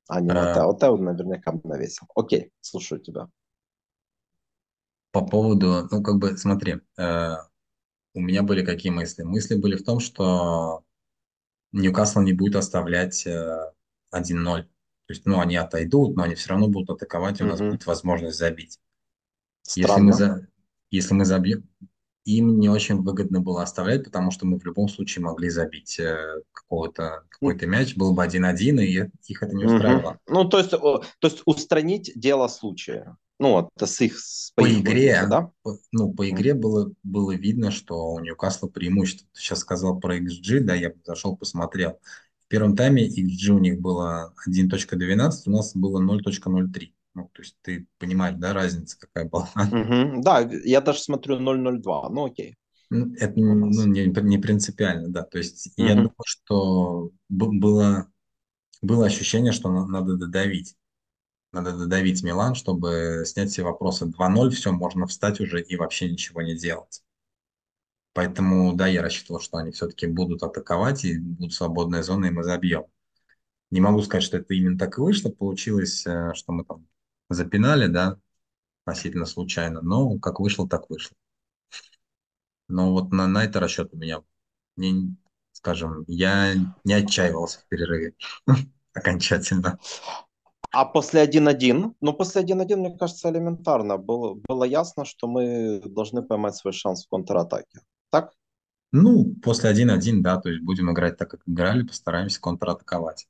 А 0.08 0.22
не 0.22 0.28
на 0.28 0.52
э, 0.52 0.54
Тео. 0.54 0.74
Тео 0.74 0.98
наверняка 0.98 1.54
навесил. 1.64 2.08
Окей, 2.16 2.52
слушаю 2.62 3.00
тебя. 3.02 3.28
по 5.12 5.26
поводу, 5.26 5.88
ну, 5.92 6.04
как 6.04 6.18
бы, 6.18 6.38
смотри, 6.38 6.82
э, 6.98 7.36
у 8.14 8.20
меня 8.20 8.44
были 8.44 8.66
какие 8.66 8.92
мысли? 8.92 9.24
Мысли 9.24 9.56
были 9.56 9.76
в 9.76 9.84
том, 9.84 10.00
что 10.00 10.84
Ньюкасл 11.72 12.22
не 12.22 12.34
будет 12.34 12.56
оставлять 12.56 13.26
э, 13.28 13.72
1-0. 14.14 14.66
То 15.10 15.14
есть, 15.14 15.26
ну, 15.26 15.40
они 15.40 15.56
отойдут, 15.56 16.16
но 16.16 16.22
они 16.22 16.36
все 16.36 16.50
равно 16.50 16.68
будут 16.68 16.92
атаковать, 16.92 17.40
и 17.40 17.44
у 17.44 17.48
нас 17.48 17.60
Мгм. 17.60 17.72
будет 17.72 17.88
возможность 17.88 18.38
забить. 18.38 18.78
Если 19.76 20.00
мы, 20.02 20.14
Странно. 20.14 20.14
за, 20.14 20.48
если 20.92 21.16
мы 21.16 21.26
забьем, 21.26 21.68
им 22.26 22.60
не 22.60 22.70
очень 22.70 23.02
выгодно 23.02 23.42
было 23.42 23.64
оставлять, 23.64 24.04
потому 24.04 24.30
что 24.30 24.46
мы 24.46 24.60
в 24.60 24.66
любом 24.66 24.88
случае 24.88 25.26
могли 25.26 25.50
забить 25.50 26.00
э, 26.00 26.44
какого-то, 26.52 27.24
какой-то 27.30 27.66
мяч, 27.66 27.96
был 27.96 28.14
бы 28.14 28.24
1-1, 28.24 28.80
и 28.82 29.10
их 29.26 29.42
это 29.42 29.56
не 29.56 29.66
устраивало. 29.66 30.20
Ну, 30.28 30.48
то 30.48 30.60
есть, 30.60 30.70
то 30.70 31.02
есть 31.24 31.42
устранить 31.46 32.12
дело 32.16 32.48
случая. 32.48 33.18
Ну, 33.40 33.54
вот, 33.54 33.70
с 33.82 34.02
их, 34.02 34.20
с- 34.20 34.52
по 34.56 34.70
игре, 34.72 35.26
да? 35.28 35.50
по- 35.64 35.80
ну, 35.92 36.14
по 36.14 36.30
игре 36.30 36.54
было, 36.54 36.92
было 37.02 37.32
видно, 37.32 37.72
что 37.72 38.12
у 38.12 38.20
Ньюкасла 38.20 38.68
преимущество. 38.68 39.28
Ты 39.34 39.42
сейчас 39.42 39.60
сказал 39.62 40.00
про 40.00 40.18
XG, 40.18 40.60
да, 40.60 40.76
я 40.76 40.94
зашел, 41.04 41.36
посмотрел. 41.36 42.00
Первом 42.50 42.76
тайме 42.76 43.08
XG 43.08 43.54
у 43.54 43.60
них 43.60 43.80
было 43.80 44.34
1.12, 44.46 45.48
у 45.48 45.52
нас 45.52 45.76
было 45.76 46.00
0.03. 46.00 46.94
Ну, 47.16 47.32
то 47.34 47.42
есть 47.44 47.58
ты 47.62 47.88
понимаешь, 48.00 48.36
да, 48.38 48.54
разница 48.54 49.00
какая 49.00 49.26
была? 49.30 49.50
Мгм. 49.72 50.22
Да, 50.22 50.42
я 50.66 50.82
даже 50.82 51.00
смотрю 51.00 51.38
002. 51.38 52.10
Ну, 52.10 52.26
окей, 52.26 52.56
Ну, 52.90 53.14
Это 53.20 53.40
ну, 53.40 53.86
не, 53.86 54.06
не 54.08 54.38
принципиально, 54.40 55.10
да. 55.10 55.24
То 55.24 55.38
есть 55.38 55.72
я 55.78 55.94
Мгм. 55.94 55.96
думаю, 55.96 56.16
что 56.26 57.12
было, 57.30 58.12
было 58.82 59.08
ощущение, 59.08 59.54
что 59.54 59.72
на- 59.72 59.88
надо 59.88 60.18
додавить. 60.18 60.76
Надо 61.54 61.78
додавить 61.78 62.24
Милан, 62.24 62.56
чтобы 62.56 63.24
снять 63.26 63.52
все 63.52 63.64
вопросы. 63.64 64.08
2-0, 64.08 64.52
все, 64.52 64.72
можно 64.74 65.08
встать 65.08 65.42
уже 65.42 65.62
и 65.62 65.76
вообще 65.78 66.10
ничего 66.12 66.42
не 66.44 66.56
делать. 66.58 67.04
Поэтому, 68.14 68.74
да, 68.74 68.88
я 68.88 69.02
рассчитывал, 69.02 69.40
что 69.40 69.58
они 69.58 69.72
все-таки 69.72 70.08
будут 70.08 70.44
атаковать, 70.44 71.06
и 71.06 71.18
будут 71.20 71.54
свободные 71.54 72.04
зоны, 72.04 72.28
и 72.28 72.32
мы 72.32 72.44
забьем. 72.44 72.86
Не 73.72 73.82
могу 73.82 74.02
сказать, 74.02 74.24
что 74.24 74.38
это 74.38 74.54
именно 74.54 74.78
так 74.78 74.98
и 74.98 75.02
вышло. 75.02 75.30
Получилось, 75.30 76.06
э, 76.08 76.34
что 76.34 76.52
мы 76.52 76.66
там 76.66 76.88
запинали, 77.30 77.88
да, 77.88 78.20
относительно 78.86 79.26
случайно. 79.26 79.82
Но 79.82 80.18
как 80.20 80.40
вышло, 80.40 80.68
так 80.68 80.90
вышло. 80.90 81.16
Но 82.68 82.92
вот 82.92 83.12
на, 83.12 83.28
на 83.28 83.44
это 83.46 83.60
расчет 83.60 83.94
у 83.94 83.98
меня. 83.98 84.24
Мне 84.76 85.16
скажем, 85.60 86.06
я 86.08 86.54
не 86.84 86.94
отчаивался 86.94 87.60
в 87.60 87.68
перерыве 87.68 88.14
окончательно. 88.94 89.78
А 90.72 90.86
после 90.86 91.22
1-1, 91.22 91.96
ну 92.00 92.14
после 92.14 92.44
1-1, 92.44 92.76
мне 92.76 92.98
кажется, 92.98 93.30
элементарно. 93.30 93.98
Было, 93.98 94.36
было 94.36 94.64
ясно, 94.64 95.04
что 95.04 95.28
мы 95.28 95.82
должны 95.84 96.22
поймать 96.22 96.56
свой 96.56 96.74
шанс 96.74 97.06
в 97.06 97.10
контратаке. 97.10 97.82
Так? 98.10 98.34
Ну, 98.92 99.36
после 99.44 99.72
1-1, 99.72 100.22
да, 100.22 100.40
то 100.40 100.50
есть 100.50 100.64
будем 100.64 100.92
играть 100.92 101.18
так, 101.18 101.30
как 101.30 101.42
играли, 101.46 101.84
постараемся 101.84 102.42
контратаковать. 102.42 103.28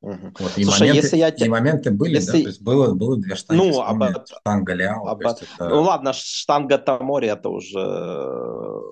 Угу. 0.00 0.32
Вот, 0.40 0.58
и, 0.58 0.64
Слушай, 0.64 0.88
моменты, 0.88 0.96
если 0.96 1.16
я 1.16 1.28
и 1.28 1.48
моменты 1.48 1.90
были, 1.92 2.14
если... 2.14 2.38
да, 2.38 2.42
то 2.42 2.48
есть 2.48 2.62
было, 2.62 2.94
было 2.94 3.16
две 3.16 3.36
штанги, 3.36 3.60
ну, 3.60 3.80
об... 3.80 4.26
штанга 4.26 4.74
Ляо. 4.74 5.06
Об... 5.06 5.20
Это... 5.20 5.46
Ну 5.60 5.82
ладно, 5.82 6.12
штанга 6.12 6.78
Тамори 6.78 7.28
это 7.28 7.48
уже 7.50 8.82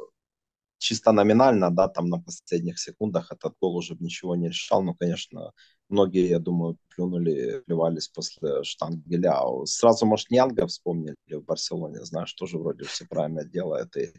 чисто 0.78 1.10
номинально, 1.10 1.70
да, 1.70 1.88
там 1.88 2.08
на 2.08 2.20
последних 2.20 2.78
секундах 2.78 3.32
этот 3.32 3.54
гол 3.60 3.76
уже 3.76 3.96
ничего 3.98 4.36
не 4.36 4.48
решал, 4.48 4.82
но, 4.82 4.94
конечно, 4.94 5.52
многие, 5.90 6.28
я 6.28 6.38
думаю, 6.38 6.76
плюнули, 6.88 7.62
плевались 7.66 8.08
после 8.08 8.62
штанги 8.62 9.14
Ляо. 9.14 9.64
Сразу, 9.66 10.06
может, 10.06 10.30
Нянга 10.30 10.66
вспомнили 10.66 11.16
в 11.30 11.44
Барселоне, 11.44 12.04
знаешь, 12.04 12.32
тоже 12.34 12.58
вроде 12.58 12.84
все 12.84 13.06
правильно 13.06 13.44
делает 13.44 13.96
и, 13.96 14.12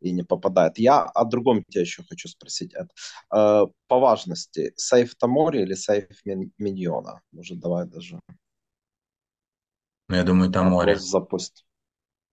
и 0.00 0.12
не 0.12 0.22
попадает. 0.22 0.78
Я 0.78 1.02
о 1.02 1.24
другом 1.24 1.62
тебя 1.64 1.82
еще 1.82 2.02
хочу 2.08 2.28
спросить, 2.28 2.74
Эд. 2.74 2.88
Э, 3.34 3.66
по 3.88 3.98
важности, 3.98 4.72
сейф 4.76 5.14
Тамори 5.16 5.62
или 5.62 5.74
сейф 5.74 6.20
Миньона? 6.24 7.20
Может, 7.32 7.58
давай 7.58 7.86
даже... 7.86 8.20
Ну, 10.08 10.16
я 10.16 10.24
думаю, 10.24 10.50
Тамори. 10.52 10.94
Запусть. 10.94 11.66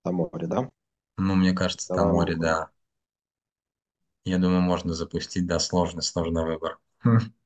Тамори, 0.03 0.45
да? 0.45 0.69
Ну, 1.17 1.35
мне 1.35 1.53
кажется, 1.53 1.93
давай 1.93 2.03
Тамори, 2.03 2.35
да. 2.35 2.69
Я 4.25 4.37
думаю, 4.37 4.61
можно 4.61 4.93
запустить, 4.93 5.45
да, 5.45 5.59
сложный, 5.59 6.01
сложный 6.01 6.45
выбор. 6.45 6.79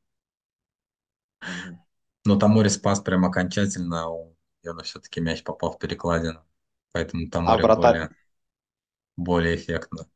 Но 2.26 2.36
Тамори 2.38 2.70
спас 2.70 3.00
прям 3.00 3.26
окончательно, 3.26 4.10
у 4.10 4.36
Йона 4.64 4.84
все-таки 4.84 5.22
мяч 5.22 5.44
попал 5.44 5.72
в 5.72 5.80
перекладину. 5.80 6.42
Поэтому 6.92 7.30
Тамори 7.30 7.64
а 7.64 7.76
более, 7.76 8.10
более 9.16 9.56
эффектно. 9.56 10.08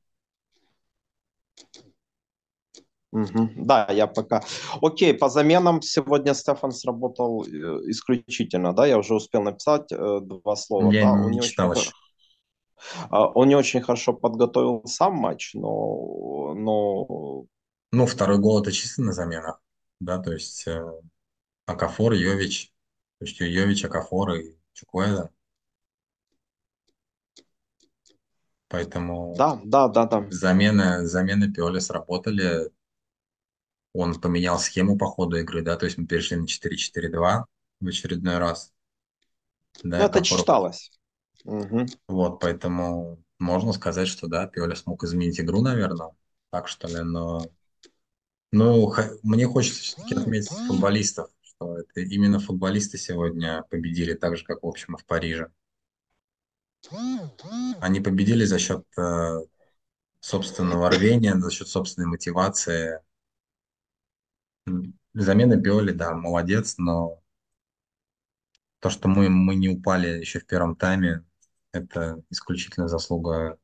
Угу. 3.12 3.50
Да, 3.58 3.88
я 3.92 4.08
пока. 4.08 4.42
Окей, 4.82 5.14
по 5.14 5.30
заменам 5.30 5.82
сегодня 5.82 6.34
Стефан 6.34 6.72
сработал 6.72 7.44
э, 7.44 7.50
исключительно, 7.90 8.74
да, 8.74 8.86
я 8.86 8.98
уже 8.98 9.16
успел 9.16 9.44
написать 9.44 9.92
э, 9.92 10.20
два 10.22 10.56
слова. 10.56 10.92
Я 10.92 11.12
да, 11.12 11.20
не, 11.20 11.38
не 11.38 11.42
читал 11.42 11.72
очень... 11.72 11.82
еще. 11.82 11.92
А, 13.10 13.28
он 13.28 13.50
не 13.50 13.56
очень 13.56 13.82
хорошо 13.82 14.14
подготовил 14.14 14.84
сам 14.86 15.16
матч, 15.16 15.54
но... 15.54 16.54
но... 16.56 17.46
Ну, 17.92 18.06
второй 18.06 18.40
гол 18.40 18.62
это 18.62 18.72
чисто 18.72 19.02
на 19.02 19.12
заменах, 19.12 19.62
да, 20.02 20.18
то 20.18 20.34
есть 20.34 20.68
э, 20.68 20.84
Акафор, 21.68 22.14
Йович, 22.14 22.74
то 23.20 23.26
есть 23.26 23.40
Йович, 23.40 23.86
Акафор 23.86 24.34
и 24.34 24.58
Чукуэда. 24.74 25.30
Поэтому 28.68 29.36
да, 29.38 29.60
да, 29.64 29.88
да, 29.88 30.06
да. 30.06 30.26
замены, 30.32 31.06
замены 31.06 31.52
Пиоли 31.52 31.80
сработали. 31.80 32.72
Он 33.94 34.20
поменял 34.20 34.58
схему 34.58 34.98
по 34.98 35.06
ходу 35.06 35.38
игры, 35.38 35.62
да, 35.62 35.76
то 35.76 35.86
есть 35.86 35.98
мы 35.98 36.08
перешли 36.08 36.38
на 36.38 36.46
4-4-2 36.46 37.46
в 37.82 37.88
очередной 37.88 38.38
раз. 38.38 38.74
Да, 39.84 39.98
это 39.98 40.20
Акафор... 40.20 40.40
читалось. 40.40 40.92
Угу. 41.44 41.86
Вот, 42.08 42.40
поэтому 42.40 43.22
можно 43.38 43.74
сказать, 43.74 44.08
что 44.08 44.28
да, 44.28 44.48
Пиоли 44.48 44.76
смог 44.76 45.04
изменить 45.04 45.40
игру, 45.40 45.62
наверное. 45.62 46.12
Так 46.50 46.68
что 46.68 46.88
ли, 46.88 47.02
но... 47.02 47.46
Ну, 48.52 48.94
мне 49.24 49.48
хочется 49.48 49.82
все-таки 49.82 50.16
отметить 50.16 50.52
футболистов, 50.68 51.30
что 51.42 51.80
это 51.80 52.02
именно 52.02 52.40
футболисты 52.40 52.98
сегодня 52.98 53.64
победили 53.70 54.14
так 54.14 54.36
же, 54.36 54.44
как, 54.44 54.64
в 54.64 54.68
общем, 54.68 54.96
и 54.96 55.00
в 55.00 55.06
Париже. 55.06 55.52
Они 57.80 58.02
победили 58.02 58.44
за 58.44 58.60
счет 58.60 58.86
э, 58.98 59.40
собственного 60.20 60.90
рвения, 60.90 61.38
за 61.40 61.52
счет 61.52 61.68
собственной 61.68 62.08
мотивации. 62.08 63.00
Замена 65.14 65.56
Биоли, 65.56 65.92
да, 65.92 66.14
молодец, 66.14 66.76
но 66.78 67.22
то, 68.80 68.90
что 68.90 69.08
мы, 69.08 69.30
мы 69.30 69.56
не 69.56 69.70
упали 69.70 70.08
еще 70.20 70.40
в 70.40 70.46
первом 70.46 70.76
тайме, 70.76 71.24
это 71.72 72.22
исключительно 72.30 72.88
заслуга 72.88 73.58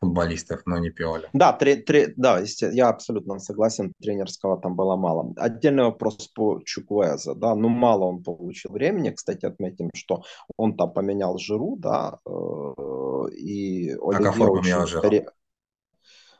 футболистов, 0.00 0.62
но 0.66 0.78
не 0.78 0.90
Пиоли. 0.90 1.28
Да, 1.32 1.52
три, 1.52 1.76
три, 1.76 2.12
да, 2.16 2.42
я 2.60 2.88
абсолютно 2.88 3.38
согласен, 3.38 3.92
тренерского 4.00 4.60
там 4.60 4.76
было 4.76 4.96
мало. 4.96 5.32
Отдельный 5.36 5.84
вопрос 5.84 6.28
по 6.28 6.60
Чуквеза, 6.64 7.34
да, 7.34 7.54
ну 7.54 7.68
мало 7.68 8.04
он 8.04 8.22
получил 8.22 8.72
времени, 8.72 9.10
кстати, 9.10 9.46
отметим, 9.46 9.90
что 9.94 10.22
он 10.56 10.76
там 10.76 10.92
поменял 10.92 11.38
Жиру, 11.38 11.76
да, 11.78 12.18
э, 12.26 13.30
и 13.36 13.90
Акафор 13.92 14.58
поменял 14.58 14.86
Жиру. 14.86 15.10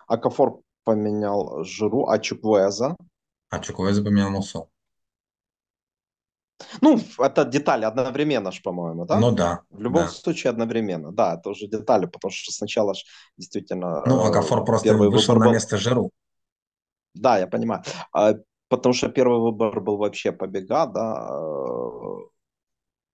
Акафор 0.06 0.60
поменял 0.84 1.64
Жиру, 1.64 2.08
а 2.08 2.18
Чуквеза? 2.18 2.96
А 3.50 3.58
Чуквеза 3.60 4.02
поменял 4.02 4.30
Мусо. 4.30 4.68
Ну, 6.80 7.00
это 7.18 7.44
детали 7.44 7.84
одновременно 7.84 8.50
ж, 8.52 8.62
по-моему, 8.62 9.04
да? 9.04 9.18
Ну 9.20 9.32
да. 9.32 9.60
В 9.70 9.80
любом 9.80 10.02
да. 10.02 10.08
случае 10.08 10.50
одновременно, 10.50 11.12
да, 11.12 11.34
это 11.34 11.50
уже 11.50 11.66
детали, 11.68 12.06
потому 12.06 12.32
что 12.32 12.52
сначала 12.52 12.94
ж 12.94 13.04
действительно... 13.36 14.02
Ну, 14.06 14.24
Агафор 14.24 14.64
просто 14.64 14.94
вышел 14.94 15.36
на 15.36 15.50
место 15.50 15.76
Жиру. 15.76 16.10
Да, 17.14 17.38
я 17.38 17.46
понимаю. 17.46 17.82
А, 18.12 18.34
потому 18.68 18.92
что 18.92 19.08
первый 19.08 19.40
выбор 19.40 19.80
был 19.80 19.96
вообще 19.96 20.32
побега, 20.32 20.86
да. 20.86 21.28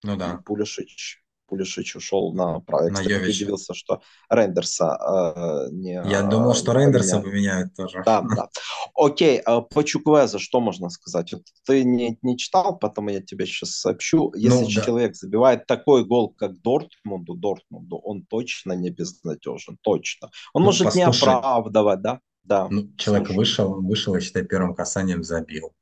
Ну 0.02 0.16
да. 0.16 0.40
Пулишич 0.44 1.23
Пулишич 1.46 1.96
ушел 1.96 2.32
на 2.32 2.60
право. 2.60 2.84
Я, 2.84 2.90
на 2.90 3.00
кстати, 3.00 3.30
удивился, 3.30 3.74
что 3.74 4.00
Рейндерса 4.30 5.66
э, 5.68 5.72
не... 5.72 6.02
Я 6.08 6.22
думал, 6.22 6.54
что 6.54 6.72
Рейндерса 6.72 7.20
поменяют 7.20 7.74
тоже. 7.74 8.02
Да, 8.04 8.22
да. 8.36 8.48
Окей, 8.94 9.40
э, 9.44 9.60
по 9.62 9.84
Чуквезе 9.84 10.38
что 10.38 10.60
можно 10.60 10.88
сказать? 10.90 11.32
Вот 11.32 11.42
ты 11.66 11.84
не, 11.84 12.18
не 12.22 12.38
читал, 12.38 12.78
поэтому 12.78 13.10
я 13.10 13.20
тебе 13.20 13.46
сейчас 13.46 13.70
сообщу. 13.72 14.32
Если 14.34 14.64
ну, 14.64 14.70
человек 14.70 15.12
да. 15.12 15.18
забивает 15.20 15.66
такой 15.66 16.04
гол, 16.04 16.30
как 16.30 16.60
Дортмунду, 16.62 17.34
Дортмунду, 17.34 17.96
он 17.96 18.24
точно 18.26 18.72
не 18.72 18.90
безнадежен, 18.90 19.78
точно. 19.82 20.30
Он 20.52 20.62
ну, 20.62 20.66
может 20.66 20.84
послушай, 20.84 21.26
не 21.26 21.32
оправдывать, 21.32 22.02
да? 22.02 22.20
Да. 22.44 22.68
Ну, 22.68 22.94
человек 22.96 23.26
слушай. 23.26 23.36
вышел, 23.36 23.82
вышел, 23.82 24.14
я 24.14 24.20
считаю, 24.20 24.46
первым 24.46 24.74
касанием 24.74 25.22
забил. 25.24 25.72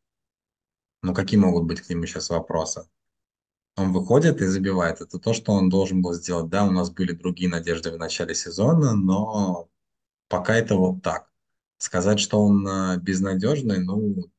Ну, 1.03 1.15
какие 1.15 1.39
могут 1.39 1.65
быть 1.65 1.81
к 1.81 1.89
нему 1.89 2.07
сейчас 2.07 2.31
вопросы? 2.31 2.87
Он 3.77 3.93
выходит 3.93 4.41
и 4.41 4.47
забивает. 4.47 5.01
Это 5.01 5.19
то, 5.19 5.33
что 5.33 5.53
он 5.53 5.69
должен 5.69 6.03
был 6.03 6.13
сделать. 6.15 6.51
Да, 6.51 6.65
у 6.67 6.71
нас 6.71 6.91
были 6.91 7.13
другие 7.13 7.51
надежды 7.51 7.91
в 7.91 7.99
начале 7.99 8.35
сезона, 8.35 8.95
но 8.95 9.69
пока 10.29 10.55
это 10.57 10.77
вот 10.77 11.03
так. 11.03 11.31
Сказать, 11.79 12.21
что 12.21 12.41
он 12.43 12.67
э, 12.67 12.99
безнадежный, 12.99 13.81
ну, 13.81 14.31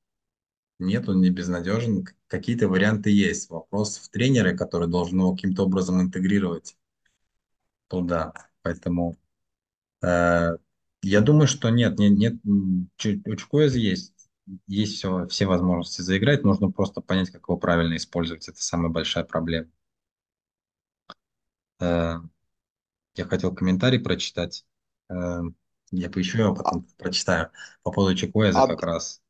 нет, 0.80 1.10
он 1.10 1.22
не 1.22 1.30
безнадежен. 1.30 2.06
Какие-то 2.28 2.68
варианты 2.68 3.10
есть. 3.10 3.50
Вопрос 3.50 3.98
в 3.98 4.10
тренере, 4.10 4.56
который 4.56 4.88
должен 4.88 5.20
его 5.20 5.36
каким-то 5.36 5.64
образом 5.66 6.02
интегрировать 6.02 6.78
туда. 7.88 8.34
Поэтому 8.62 9.18
э, 10.02 10.58
я 11.02 11.22
думаю, 11.22 11.48
что 11.48 11.70
нет, 11.70 12.00
нет, 12.00 12.40
нет 12.46 13.40
Чукуэза 13.40 13.78
есть 13.78 14.13
есть 14.68 14.96
все, 14.96 15.28
все 15.28 15.46
возможности 15.46 16.02
заиграть, 16.02 16.44
нужно 16.44 16.72
просто 16.72 17.02
понять, 17.02 17.30
как 17.30 17.44
его 17.48 17.58
правильно 17.58 17.96
использовать. 17.96 18.48
Это 18.48 18.62
самая 18.62 18.90
большая 18.90 19.24
проблема. 19.24 19.70
Э, 21.80 22.16
я 23.16 23.26
хотел 23.26 23.54
комментарий 23.54 24.00
прочитать. 24.00 24.66
Э, 25.10 25.42
я 25.92 26.10
поищу 26.10 26.40
его, 26.40 26.56
потом 26.56 26.88
прочитаю. 26.98 27.52
По 27.84 27.92
поводу 27.92 28.16
Чекуэза 28.16 28.68
как 28.68 28.84
раз. 28.84 29.22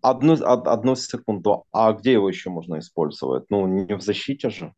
Одну, 0.00 0.34
одну 0.44 0.94
секунду. 0.94 1.64
А 1.72 1.92
где 1.92 2.12
его 2.12 2.28
еще 2.28 2.50
можно 2.50 2.78
использовать? 2.78 3.50
Ну, 3.50 3.66
не 3.66 3.96
в 3.96 4.02
защите 4.02 4.50
же. 4.50 4.72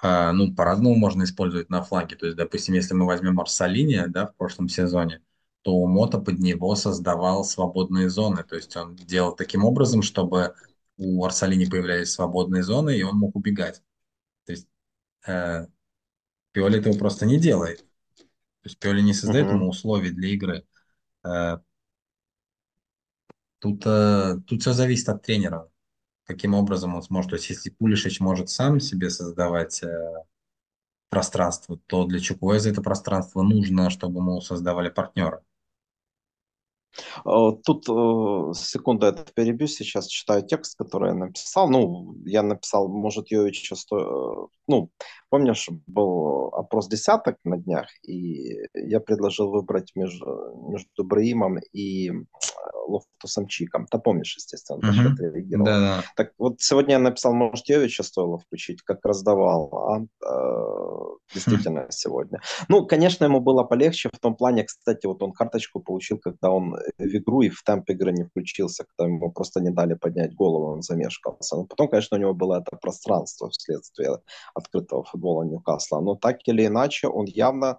А, 0.00 0.32
ну, 0.32 0.54
по-разному 0.54 0.94
можно 0.94 1.24
использовать 1.24 1.68
на 1.70 1.82
фланге. 1.82 2.16
То 2.16 2.26
есть, 2.26 2.36
допустим, 2.36 2.74
если 2.74 2.94
мы 2.94 3.06
возьмем 3.06 3.40
Арсалини, 3.40 4.04
да, 4.08 4.26
в 4.26 4.36
прошлом 4.36 4.68
сезоне, 4.68 5.20
то 5.62 5.86
Мото 5.86 6.18
под 6.18 6.38
него 6.38 6.74
создавал 6.74 7.44
свободные 7.44 8.10
зоны. 8.10 8.44
То 8.44 8.56
есть 8.56 8.76
он 8.76 8.96
делал 8.96 9.34
таким 9.34 9.64
образом, 9.64 10.02
чтобы 10.02 10.54
у 10.96 11.24
Арсалини 11.24 11.66
появлялись 11.66 12.12
свободные 12.12 12.62
зоны, 12.62 12.96
и 12.96 13.02
он 13.02 13.16
мог 13.16 13.36
убегать. 13.36 13.82
То 14.44 14.52
есть 14.52 14.68
э, 15.26 15.66
Пиоли 16.52 16.80
этого 16.80 16.98
просто 16.98 17.26
не 17.26 17.38
делает. 17.38 17.78
То 17.78 18.68
есть 18.68 18.78
Пиоли 18.78 19.02
не 19.02 19.14
создает 19.14 19.46
uh-huh. 19.46 19.54
ему 19.54 19.68
условий 19.68 20.10
для 20.10 20.28
игры. 20.30 20.66
Э, 21.24 21.58
тут, 23.60 23.82
э, 23.86 24.36
тут 24.46 24.60
все 24.60 24.72
зависит 24.72 25.08
от 25.08 25.22
тренера. 25.22 25.68
Каким 26.24 26.54
образом 26.54 26.94
он 26.94 27.02
сможет. 27.02 27.30
То 27.30 27.36
есть 27.36 27.50
если 27.50 27.70
Пулишич 27.70 28.20
может 28.20 28.48
сам 28.48 28.80
себе 28.80 29.10
создавать 29.10 29.82
э, 29.82 30.24
пространство, 31.08 31.78
то 31.86 32.04
для 32.04 32.20
Чукуэза 32.20 32.70
это 32.70 32.80
пространство 32.80 33.42
нужно, 33.42 33.90
чтобы 33.90 34.20
ему 34.20 34.40
создавали 34.40 34.88
партнеры. 34.88 35.42
Э, 37.24 37.52
Тут, 37.64 37.88
э, 37.88 38.54
секунду, 38.54 39.06
я 39.06 39.12
перебью, 39.12 39.66
сейчас 39.66 40.06
читаю 40.06 40.42
текст, 40.42 40.76
который 40.76 41.08
я 41.10 41.14
написал. 41.14 41.68
Ну, 41.68 42.16
я 42.24 42.42
написал, 42.42 42.88
может, 42.88 43.30
Йовича 43.30 43.76
сто... 43.76 43.96
э, 43.98 44.56
Ну, 44.68 44.90
помнишь, 45.32 45.70
был 45.86 46.48
опрос 46.52 46.88
десяток 46.88 47.36
на 47.44 47.56
днях, 47.56 47.86
и 48.06 48.58
я 48.74 49.00
предложил 49.00 49.48
выбрать 49.50 49.92
между, 49.94 50.26
между 50.68 51.04
Браимом 51.04 51.58
и 51.72 52.10
э, 52.10 52.12
Лофтусом 52.86 53.46
Чиком. 53.46 53.86
Ты 53.86 53.98
помнишь, 53.98 54.36
естественно, 54.36 54.78
на 54.82 54.92
что 54.92 55.02
Мгм. 55.04 55.12
отреагировал. 55.14 55.64
Да, 55.64 56.02
Так 56.16 56.32
вот, 56.36 56.60
сегодня 56.60 56.92
я 56.92 56.98
написал, 56.98 57.32
может, 57.32 57.66
Йовича 57.66 58.02
стоило 58.02 58.36
включить, 58.36 58.82
как 58.82 58.98
раздавал, 59.06 59.70
а 59.74 60.00
э, 60.00 60.04
да. 60.20 61.34
действительно 61.34 61.86
сегодня. 61.88 62.40
Ну, 62.68 62.86
конечно, 62.86 63.24
ему 63.24 63.40
было 63.40 63.64
полегче 63.64 64.10
в 64.12 64.18
том 64.18 64.36
плане, 64.36 64.64
кстати, 64.64 65.06
вот 65.06 65.22
он 65.22 65.32
карточку 65.32 65.80
получил, 65.80 66.18
когда 66.18 66.50
он 66.50 66.76
в 66.98 67.16
игру 67.16 67.40
и 67.40 67.48
в 67.48 67.62
темп 67.62 67.88
игры 67.90 68.12
не 68.12 68.24
включился, 68.24 68.84
когда 68.84 69.10
ему 69.10 69.32
просто 69.32 69.60
не 69.62 69.70
дали 69.70 69.94
поднять 69.94 70.34
голову, 70.34 70.72
он 70.72 70.82
замешкался. 70.82 71.56
Но 71.56 71.64
потом, 71.64 71.88
конечно, 71.88 72.18
у 72.18 72.20
него 72.20 72.34
было 72.34 72.60
это 72.60 72.76
пространство 72.76 73.48
вследствие 73.48 74.18
открытого 74.54 75.04
футбола 75.04 75.21
Ньюкасла. 75.44 76.00
Но 76.00 76.14
так 76.14 76.38
или 76.48 76.66
иначе, 76.66 77.08
он 77.08 77.26
явно, 77.26 77.78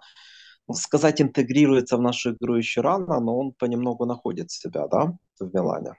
ну, 0.68 0.74
сказать, 0.74 1.22
интегрируется 1.22 1.98
в 1.98 2.02
нашу 2.02 2.32
игру 2.32 2.56
еще 2.56 2.82
рано, 2.82 3.20
но 3.20 3.38
он 3.40 3.52
понемногу 3.52 4.06
находит 4.06 4.52
себя, 4.52 4.88
да, 4.88 5.14
в 5.40 5.54
Милане. 5.54 5.94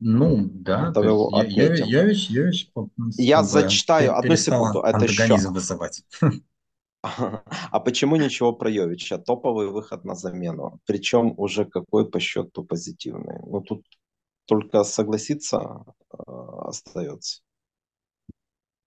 Ну, 0.00 0.48
да, 0.52 0.88
Это 0.90 1.00
его 1.00 1.30
Я- 1.32 1.42
отметим. 1.42 1.86
Йович, 1.86 2.30
Йович 2.30 2.70
по- 2.72 2.88
Я 3.16 3.38
бы 3.42 3.46
пе- 3.46 3.48
зачитаю, 3.52 4.16
одну 4.18 4.36
секунду, 4.36 4.80
это 4.80 5.04
еще 5.04 5.48
вызывать. 5.50 6.02
А 7.70 7.80
почему 7.80 8.16
ничего 8.16 8.52
про 8.52 8.70
Йовича? 8.70 9.18
Топовый 9.18 9.68
выход 9.68 10.04
на 10.04 10.14
замену. 10.14 10.80
Причем 10.86 11.34
уже 11.36 11.64
какой 11.66 12.10
по 12.10 12.18
счету 12.18 12.64
позитивный. 12.64 13.40
Ну, 13.46 13.60
тут 13.60 13.84
только 14.46 14.84
согласиться 14.84 15.84
э, 16.12 16.16
остается. 16.68 17.42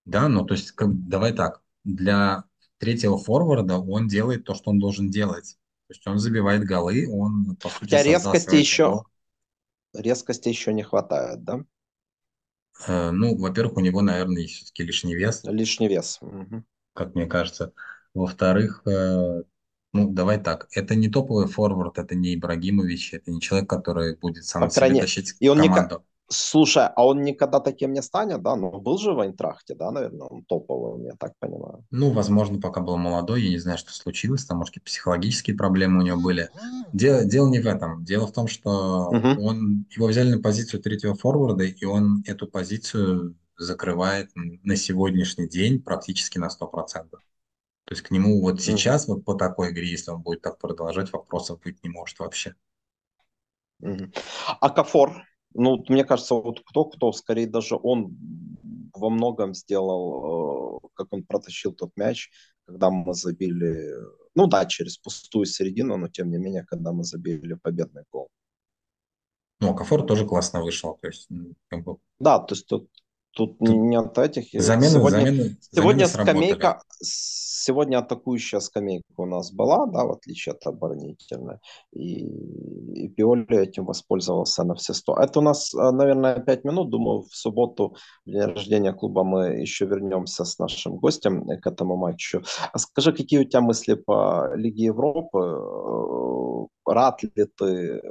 Да, 0.05 0.29
ну 0.29 0.45
то 0.45 0.55
есть 0.55 0.71
как- 0.71 1.07
давай 1.09 1.33
так, 1.33 1.61
для 1.87 2.43
третьего 2.77 3.17
форварда 3.17 3.79
он 3.79 4.07
делает 4.07 4.43
то, 4.43 4.53
что 4.53 4.71
он 4.71 4.79
должен 4.79 5.09
делать. 5.09 5.57
То 5.87 5.93
есть 5.93 6.05
он 6.07 6.19
забивает 6.19 6.63
голы, 6.63 7.07
он, 7.09 7.55
по 7.55 7.69
сути, 7.69 7.83
Хотя 7.85 8.03
резкости 8.03 8.55
еще, 8.55 8.89
гол. 8.91 9.05
резкости 9.93 10.49
еще 10.49 10.73
не 10.73 10.83
хватает, 10.83 11.43
да? 11.43 11.63
Э, 12.87 13.11
Ну, 13.11 13.35
во-первых, 13.37 13.77
у 13.77 13.79
него, 13.81 14.01
наверное, 14.01 14.41
есть 14.43 14.55
все-таки 14.55 14.83
лишний 14.83 15.15
вес, 15.15 15.43
Лишний 15.43 15.87
вес. 15.87 16.19
Мгм. 16.21 16.65
как 16.93 17.15
мне 17.15 17.25
кажется. 17.25 17.73
Во-вторых, 18.13 18.81
э, 18.85 19.43
ну, 19.93 20.09
давай 20.11 20.41
так, 20.41 20.67
это 20.71 20.95
не 20.95 21.09
топовый 21.09 21.47
форвард, 21.47 21.97
это 21.97 22.15
не 22.15 22.35
Ибрагимович, 22.35 23.13
это 23.13 23.31
не 23.31 23.41
человек, 23.41 23.69
который 23.69 24.15
будет 24.15 24.45
сам 24.45 24.63
По 24.63 24.69
себе 24.69 24.79
крайней 24.79 25.01
тащить 25.01 25.35
И 25.39 25.47
он 25.47 25.59
команду. 25.61 26.05
Слушай, 26.29 26.87
а 26.95 27.05
он 27.05 27.21
никогда 27.21 27.59
таким 27.59 27.93
не 27.93 28.01
станет, 28.01 28.41
да? 28.41 28.55
Ну, 28.55 28.79
был 28.81 28.97
же 28.97 29.13
в 29.13 29.19
Айнтрахте, 29.19 29.75
да, 29.75 29.91
наверное, 29.91 30.27
он 30.27 30.43
топовый, 30.43 31.05
я 31.05 31.13
так 31.17 31.33
понимаю. 31.39 31.85
Ну, 31.89 32.11
возможно, 32.11 32.59
пока 32.59 32.81
был 32.81 32.97
молодой, 32.97 33.43
я 33.43 33.49
не 33.49 33.59
знаю, 33.59 33.77
что 33.77 33.93
случилось, 33.93 34.45
там, 34.45 34.57
может, 34.57 34.75
психологические 34.83 35.55
проблемы 35.55 35.99
у 35.99 36.05
него 36.05 36.19
были. 36.19 36.49
Дело, 36.91 37.23
дело 37.23 37.49
не 37.49 37.59
в 37.59 37.67
этом. 37.67 38.03
Дело 38.03 38.27
в 38.27 38.33
том, 38.33 38.47
что 38.47 39.11
Мгм. 39.11 39.39
он, 39.41 39.85
его 39.89 40.07
взяли 40.07 40.31
на 40.31 40.41
позицию 40.41 40.81
третьего 40.81 41.15
форварда, 41.15 41.63
и 41.63 41.85
он 41.85 42.23
эту 42.27 42.47
позицию 42.47 43.35
закрывает 43.57 44.29
на 44.35 44.75
сегодняшний 44.75 45.47
день 45.47 45.81
практически 45.81 46.37
на 46.37 46.49
100%. 46.49 47.21
То 47.85 47.93
есть 47.93 48.01
к 48.01 48.11
нему 48.11 48.41
вот 48.41 48.61
сейчас, 48.61 49.07
вот 49.07 49.23
по 49.23 49.35
такой 49.35 49.71
игре, 49.71 49.89
если 49.89 50.11
он 50.11 50.21
будет 50.21 50.41
так 50.41 50.59
продолжать, 50.59 51.13
вопросов 51.13 51.61
быть 51.63 51.81
не 51.83 51.89
может 51.89 52.19
вообще. 52.19 52.55
Мгм. 53.79 54.11
А 54.59 54.69
Кафор, 54.69 55.23
ну, 55.57 55.83
мне 55.89 56.03
кажется, 56.03 56.35
вот 56.35 56.61
кто-кто, 56.65 57.11
скорее 57.11 57.47
даже 57.47 57.75
он 57.81 58.15
во 58.93 59.09
многом 59.09 59.53
сделал, 59.53 60.79
э, 60.83 60.87
как 60.93 61.07
он 61.11 61.23
протащил 61.23 61.73
тот 61.73 61.91
мяч, 61.95 62.29
когда 62.65 62.89
мы 62.89 63.13
забили, 63.13 63.93
ну 64.35 64.47
да, 64.47 64.65
через 64.65 64.97
пустую 64.97 65.45
середину, 65.45 65.97
но 65.97 66.07
тем 66.07 66.29
не 66.29 66.37
менее, 66.37 66.63
когда 66.63 66.91
мы 66.91 67.03
забили 67.03 67.55
победный 67.55 68.03
гол. 68.11 68.29
Ну, 69.59 69.71
а 69.71 69.73
Кафор 69.73 70.05
тоже 70.05 70.25
классно 70.25 70.61
вышел. 70.61 70.97
То 71.01 71.07
есть, 71.07 71.27
как 71.69 71.83
бы, 71.83 71.97
Да, 72.19 72.39
то 72.39 72.53
есть 72.53 72.67
тут, 72.67 72.89
тут 73.37 73.57
тут 73.59 73.69
нет 73.69 74.17
этих. 74.17 74.61
Замены, 74.61 74.89
Сегодня, 74.89 75.17
замены, 75.19 75.37
замены 75.37 75.57
сегодня 75.71 76.07
сработали. 76.07 76.35
скамейка, 76.37 76.81
сегодня 77.01 77.97
атакующая 77.99 78.59
скамейка 78.59 79.03
у 79.17 79.25
нас 79.25 79.51
была, 79.51 79.85
да, 79.85 80.05
в 80.05 80.11
отличие 80.11 80.53
от 80.53 80.65
оборонительной. 80.67 81.57
И, 81.93 82.25
и 83.03 83.07
Пиоли 83.09 83.57
этим 83.57 83.85
воспользовался 83.85 84.63
на 84.63 84.73
все 84.73 84.93
сто. 84.93 85.15
Это 85.15 85.39
у 85.39 85.41
нас, 85.43 85.73
э, 85.73 85.91
наверное, 85.91 86.39
пять 86.39 86.63
минут. 86.65 86.89
Думаю, 86.89 87.21
в 87.21 87.35
субботу, 87.35 87.95
в 88.25 88.31
день 88.31 88.41
рождения 88.41 88.93
клуба, 88.93 89.23
мы 89.23 89.61
еще 89.61 89.85
вернемся 89.85 90.43
с 90.43 90.59
нашим 90.59 90.97
гостем 90.97 91.45
к 91.61 91.67
этому 91.67 91.95
матчу. 91.97 92.41
А 92.73 92.79
скажи, 92.79 93.11
какие 93.13 93.39
у 93.39 93.43
тебя 93.43 93.61
мысли 93.61 93.93
по 93.95 94.51
Лиге 94.55 94.85
Европы? 94.85 95.39
Э, 95.39 96.65
Рад 96.85 97.21
ли 97.23 97.45
ты? 97.57 98.01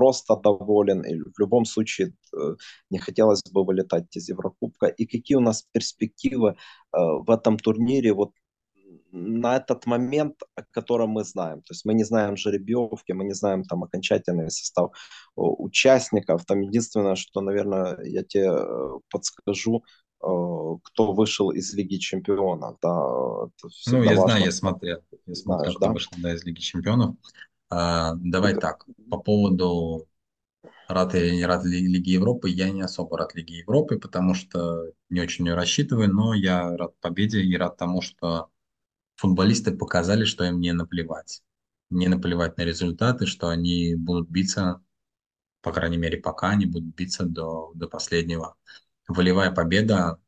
Э, 0.00 0.04
Просто 0.04 0.36
доволен? 0.36 1.02
Или 1.02 1.20
в 1.20 1.38
любом 1.40 1.64
случае 1.64 2.12
э, 2.32 2.56
не 2.90 2.98
хотелось 2.98 3.42
бы 3.52 3.64
вылетать 3.64 4.16
из 4.16 4.30
Еврокубка. 4.30 4.86
И 4.86 5.06
какие 5.06 5.36
у 5.36 5.40
нас 5.40 5.66
перспективы 5.72 6.48
э, 6.50 6.54
в 6.92 7.30
этом 7.30 7.58
турнире 7.58 8.12
вот 8.12 8.30
на 9.12 9.56
этот 9.56 9.86
момент, 9.86 10.42
о 10.54 10.62
котором 10.62 11.10
мы 11.10 11.24
знаем. 11.24 11.60
То 11.62 11.72
есть 11.72 11.84
мы 11.84 11.94
не 11.94 12.04
знаем 12.04 12.36
жеребьевки, 12.36 13.12
мы 13.12 13.24
не 13.24 13.34
знаем 13.34 13.64
там 13.64 13.82
окончательный 13.82 14.50
состав 14.50 14.90
о, 15.36 15.64
участников. 15.64 16.44
Там 16.44 16.62
единственное, 16.62 17.16
что, 17.16 17.40
наверное, 17.40 17.98
я 18.04 18.22
тебе 18.22 18.50
э, 18.50 18.98
подскажу, 19.10 19.84
э, 20.22 20.26
кто 20.84 21.12
вышел 21.12 21.50
из 21.50 21.74
Лиги 21.74 21.96
Чемпионов. 21.96 22.76
Да, 22.82 22.88
Ну, 22.88 24.02
я 24.02 24.14
знаю, 24.14 24.20
важно, 24.20 24.44
я 24.44 24.52
смотрел. 24.52 24.98
Я 25.10 25.18
знаешь, 25.34 25.38
смотрел, 25.42 25.74
кто 25.74 25.86
да? 25.86 25.92
вышел, 25.92 26.12
да, 26.18 26.34
из 26.34 26.44
Лиги 26.44 26.60
Чемпионов. 26.60 27.16
А, 27.70 28.14
давай 28.16 28.54
так, 28.58 28.86
по 29.08 29.18
поводу 29.18 30.08
рад 30.88 31.14
или 31.14 31.30
не 31.36 31.46
рад 31.46 31.64
Ли- 31.64 31.86
Лиги 31.88 32.10
Европы, 32.12 32.50
я 32.50 32.70
не 32.70 32.82
особо 32.82 33.18
рад 33.18 33.34
Лиге 33.34 33.58
Европы, 33.58 33.98
потому 33.98 34.34
что 34.34 34.92
не 35.10 35.20
очень 35.20 35.46
ее 35.46 35.54
рассчитываю, 35.54 36.12
но 36.12 36.34
я 36.34 36.76
рад 36.76 36.98
победе 37.00 37.40
и 37.42 37.56
рад 37.56 37.76
тому, 37.76 38.02
что 38.02 38.50
футболисты 39.16 39.72
показали, 39.76 40.24
что 40.24 40.44
им 40.44 40.60
не 40.60 40.72
наплевать. 40.72 41.42
Не 41.90 42.08
наплевать 42.08 42.56
на 42.58 42.62
результаты, 42.62 43.26
что 43.26 43.48
они 43.48 43.94
будут 43.96 44.30
биться, 44.30 44.82
по 45.62 45.72
крайней 45.72 45.98
мере, 45.98 46.18
пока 46.18 46.50
они 46.50 46.66
будут 46.66 46.94
биться 46.94 47.24
до, 47.24 47.72
до 47.74 47.88
последнего. 47.88 48.56
Волевая 49.08 49.50
победа 49.52 50.18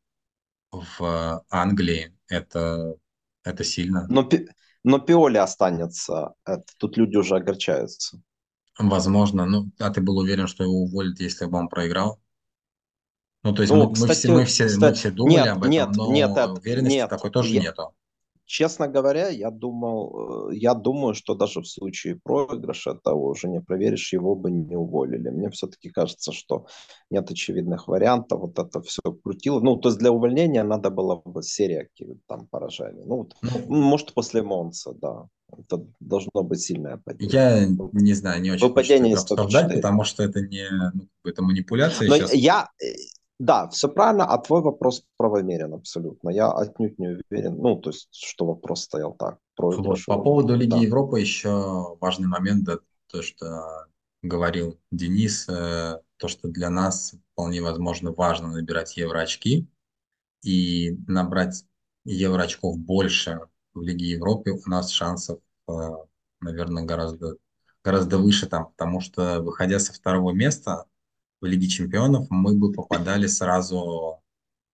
в 0.73 1.45
Англии 1.51 2.17
это, 2.29 2.97
это 3.45 3.65
сильно. 3.65 4.07
Но, 4.09 4.29
но 4.85 4.99
Пиоли 4.99 5.39
останется. 5.39 6.35
Это, 6.45 6.65
тут 6.77 6.97
люди 6.97 7.17
уже 7.17 7.37
огорчаются. 7.37 8.21
Возможно. 8.79 9.47
Ну, 9.47 9.71
а 9.79 9.91
ты 9.91 10.01
был 10.01 10.19
уверен, 10.19 10.47
что 10.47 10.65
его 10.65 10.83
уволят, 10.83 11.21
если 11.21 11.47
бы 11.47 11.59
он 11.59 11.69
проиграл? 11.69 12.21
Ну, 13.45 13.53
то 13.55 13.63
есть 13.63 13.73
мы, 13.73 13.79
Ну, 13.79 13.89
мы 13.89 13.95
все, 13.95 14.03
мы 14.33 14.45
кстати, 14.45 14.47
все, 14.47 14.65
мы 14.65 14.73
кстати, 14.73 14.99
все 14.99 15.11
думали 15.11 15.35
нет, 15.35 15.47
об 15.49 15.59
этом, 15.59 15.71
нет, 15.71 15.89
нет, 15.89 15.97
но 15.97 16.43
это, 16.43 16.53
уверенности 16.53 16.95
нет. 16.95 17.11
такой 17.11 17.31
тоже 17.31 17.49
Я, 17.51 17.61
нету. 17.61 17.95
Честно 18.53 18.87
говоря, 18.87 19.29
я 19.31 19.51
думал, 19.51 20.51
э, 20.51 20.57
я 20.57 20.75
думаю, 20.75 21.15
что 21.15 21.35
даже 21.35 21.61
в 21.61 21.67
случае 21.67 22.21
проигрыша 22.23 22.95
того 22.95 23.29
уже 23.29 23.49
не 23.49 23.61
проверишь, 23.61 24.13
его 24.13 24.35
бы 24.37 24.51
не 24.51 24.77
уволили. 24.77 25.31
Мне 25.31 25.49
все-таки 25.49 25.89
кажется, 25.89 26.33
что 26.33 26.67
нет 27.11 27.31
очевидных 27.31 27.89
вариантов. 27.89 28.41
Вот 28.41 28.59
это 28.59 28.83
все 28.83 29.01
крутило. 29.25 29.61
Ну, 29.61 29.77
то 29.77 29.89
есть 29.89 29.99
для 29.99 30.11
увольнения 30.13 30.65
надо 30.65 30.91
было 30.91 31.17
бы 31.25 31.43
серия 31.43 31.89
там 32.29 32.47
поражений. 32.47 33.05
Ну, 33.07 33.17
вот, 33.17 33.35
Ну, 33.69 33.83
может, 33.83 34.13
после 34.13 34.43
Монца, 34.43 34.93
да. 35.01 35.27
Это 35.59 35.85
должно 36.01 36.43
быть 36.43 36.61
сильное 36.61 36.99
падение. 37.05 37.33
я 37.33 37.67
не 37.93 38.15
знаю, 38.15 38.41
не 38.43 38.51
очень 38.51 38.69
Выпадение 38.69 39.15
обсуждать, 39.15 39.69
топ-4. 39.69 39.77
потому 39.77 40.05
что 40.05 40.23
это 40.23 40.41
не, 40.41 40.67
ну, 40.95 41.09
это 41.25 41.43
манипуляция 41.43 42.09
Но 42.09 42.17
сейчас. 42.17 42.35
я, 42.35 42.69
э, 42.83 42.87
да, 43.43 43.69
все 43.71 43.89
правильно, 43.89 44.25
а 44.25 44.39
твой 44.39 44.63
вопрос 44.63 45.05
правомерен 45.17 45.75
абсолютно. 45.75 46.31
Я 46.31 46.53
отнюдь 46.53 46.97
не 47.01 47.21
уверен, 47.29 47.57
ну, 47.57 47.77
то 47.77 47.91
есть, 47.91 48.09
что 48.13 48.47
вопрос 48.47 48.85
стоял 48.85 49.15
так, 49.15 49.39
Вот. 49.59 49.75
проигрыш. 49.75 50.07
По 50.07 50.17
поводу 50.19 50.55
Лиги 50.55 50.71
Да. 50.71 50.77
Европы 50.77 51.21
еще 51.21 51.97
важный 52.01 52.29
момент, 52.29 52.63
да, 52.63 52.79
то, 53.11 53.21
что 53.21 53.87
говорил 54.23 54.79
Денис, 54.93 55.49
э, 55.49 55.99
то, 56.19 56.29
что 56.29 56.47
для 56.47 56.71
нас 56.71 57.17
вполне 57.33 57.61
возможно 57.61 58.13
важно 58.13 58.47
набирать 58.47 58.97
евроочки 58.97 59.67
и 60.45 60.97
набрать 61.09 61.65
евроочков 62.05 62.79
больше 62.79 63.41
в 63.75 63.83
Лиге 63.83 64.07
Европы, 64.11 64.53
у 64.53 64.71
нас 64.71 64.91
шансов, 64.91 65.41
э, 65.69 65.73
наверное, 66.41 66.85
гораздо, 66.85 67.35
гораздо 67.83 68.19
выше 68.19 68.47
там, 68.47 68.67
потому 68.67 69.01
что, 69.01 69.41
выходя 69.41 69.81
со 69.81 69.93
второго 69.93 70.31
места 70.31 70.85
в 71.43 71.45
Лиге 71.45 71.69
Чемпионов, 71.69 72.29
мы 72.31 72.55
бы 72.55 72.73
попадали 72.73 73.27
сразу, 73.27 74.23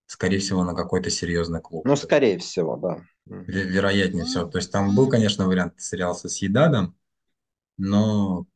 скорее 0.06 0.38
всего, 0.38 0.62
на 0.64 0.74
какой-то 0.74 1.10
серьезный 1.10 1.60
клуб. 1.60 1.86
Ну, 1.86 1.96
скорее 1.96 2.38
всего, 2.38 2.76
да. 2.76 3.00
Вероятнее 3.24 4.26
всего. 4.26 4.44
То 4.44 4.58
есть 4.58 4.70
там 4.70 4.94
был, 4.94 5.08
конечно, 5.08 5.46
вариант 5.46 5.74
с 5.78 5.92
Реал 5.94 6.14
Соседадом, 6.14 6.94
но 7.78 8.46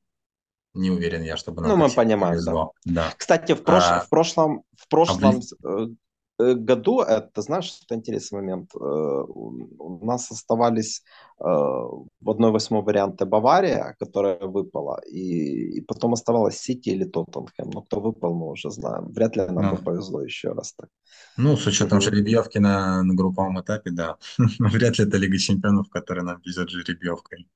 не 0.74 0.90
уверен 0.90 1.22
я, 1.22 1.36
чтобы 1.38 1.62
Ну, 1.62 1.76
мы 1.76 1.90
понимаем, 1.90 2.44
да. 2.44 2.68
да. 2.84 3.14
Кстати, 3.16 3.52
в, 3.52 3.62
прош... 3.64 3.82
а, 3.86 4.00
в 4.00 4.10
прошлом, 4.10 4.64
в 4.76 4.88
прошлом 4.88 5.40
а 5.64 5.86
году, 6.54 7.00
это, 7.00 7.42
знаешь, 7.42 7.80
это 7.84 7.94
интересный 7.94 8.40
момент, 8.40 8.70
э, 8.74 8.78
у 8.78 10.04
нас 10.04 10.30
оставались 10.30 11.02
э, 11.38 11.44
в 11.44 12.30
1-8 12.30 12.82
варианты 12.82 13.24
Бавария, 13.24 13.96
которая 13.98 14.38
выпала, 14.38 15.00
и, 15.06 15.78
и 15.78 15.80
потом 15.80 16.12
оставалась 16.12 16.58
Сити 16.58 16.90
или 16.90 17.04
Тоттенхэм. 17.04 17.70
Но 17.70 17.82
кто 17.82 18.00
выпал, 18.00 18.34
мы 18.34 18.50
уже 18.50 18.70
знаем. 18.70 19.12
Вряд 19.12 19.36
ли 19.36 19.46
нам 19.46 19.64
ну, 19.64 19.76
бы 19.76 19.82
повезло 19.82 20.22
еще 20.22 20.52
раз 20.52 20.74
так. 20.74 20.88
Ну, 21.36 21.56
с 21.56 21.66
учетом 21.66 22.00
жеребьевки 22.00 22.58
на, 22.58 23.02
на 23.02 23.14
групповом 23.14 23.60
этапе, 23.60 23.90
да. 23.90 24.16
Вряд 24.58 24.98
ли 24.98 25.04
это 25.04 25.18
Лига 25.18 25.38
Чемпионов, 25.38 25.88
которая 25.90 26.24
нам 26.24 26.40
везет 26.44 26.70
жеребьевкой. 26.70 27.48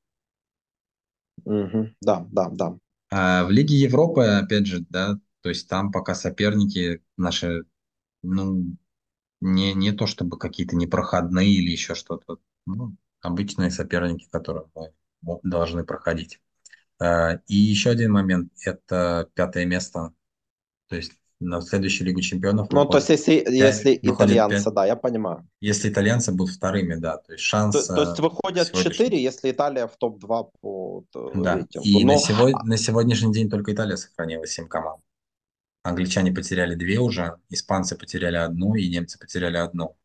mm 1.47 1.91
Да, 2.01 2.27
да, 2.31 2.49
да. 2.51 2.77
А 3.11 3.45
в 3.45 3.51
Лиге 3.51 3.77
Европы, 3.77 4.23
опять 4.23 4.67
же, 4.67 4.85
да, 4.91 5.19
то 5.43 5.51
есть 5.51 5.69
там 5.69 5.93
пока 5.93 6.15
соперники 6.15 7.03
наши 7.17 7.65
ну, 8.27 8.77
не, 9.41 9.75
не 9.75 9.93
то 9.93 10.07
чтобы 10.07 10.39
какие-то 10.39 10.77
непроходные 10.77 11.51
или 11.51 11.71
еще 11.71 11.95
что-то. 11.95 12.39
Ну, 12.67 12.97
обычные 13.21 13.71
соперники, 13.71 14.29
которые 14.31 14.67
мы 14.75 14.93
должны 15.43 15.85
проходить. 15.85 16.41
Э, 17.01 17.39
и 17.47 17.57
еще 17.57 17.91
один 17.91 18.13
момент– 18.13 18.53
это 18.65 19.29
пятое 19.35 19.67
место. 19.67 20.13
То 20.89 20.97
есть 20.97 21.13
на 21.39 21.61
следующую 21.61 22.07
Лигу 22.07 22.21
Чемпионов. 22.21 22.71
Ну, 22.71 22.87
то 22.87 22.97
есть, 22.97 23.11
если, 23.11 23.41
5, 23.41 23.53
если 23.53 23.99
итальянцы, 24.03 24.65
5, 24.65 24.75
да, 24.75 24.87
я 24.87 24.97
понимаю. 24.97 25.47
Если 25.61 25.91
итальянцы 25.91 26.33
будут 26.33 26.55
вторыми, 26.55 26.95
да, 26.95 27.19
то 27.19 27.33
есть 27.33 27.45
шанс. 27.45 27.87
То, 27.87 27.95
то 27.95 28.01
есть 28.03 28.21
выходят 28.21 28.73
четыре, 28.73 29.23
если 29.23 29.51
Италия 29.51 29.87
в 29.87 29.97
топ-2 29.97 30.51
по 30.61 31.05
да. 31.13 31.57
рейтингу. 31.57 31.87
И 31.87 32.05
Но... 32.05 32.15
на, 32.15 32.19
сегодня, 32.19 32.59
на 32.65 32.77
сегодняшний 32.79 33.33
день 33.33 33.51
только 33.51 33.73
Италия 33.75 33.97
сохранила 33.97 34.47
7 34.47 34.67
команд. 34.67 35.03
Англичане 35.89 36.33
потеряли 36.33 36.75
две 36.75 36.99
уже, 36.99 37.37
испанцы 37.49 37.97
потеряли 37.97 38.37
одну, 38.37 38.75
и 38.75 38.89
немцы 38.89 39.19
потеряли 39.19 39.57
одну. 39.57 39.97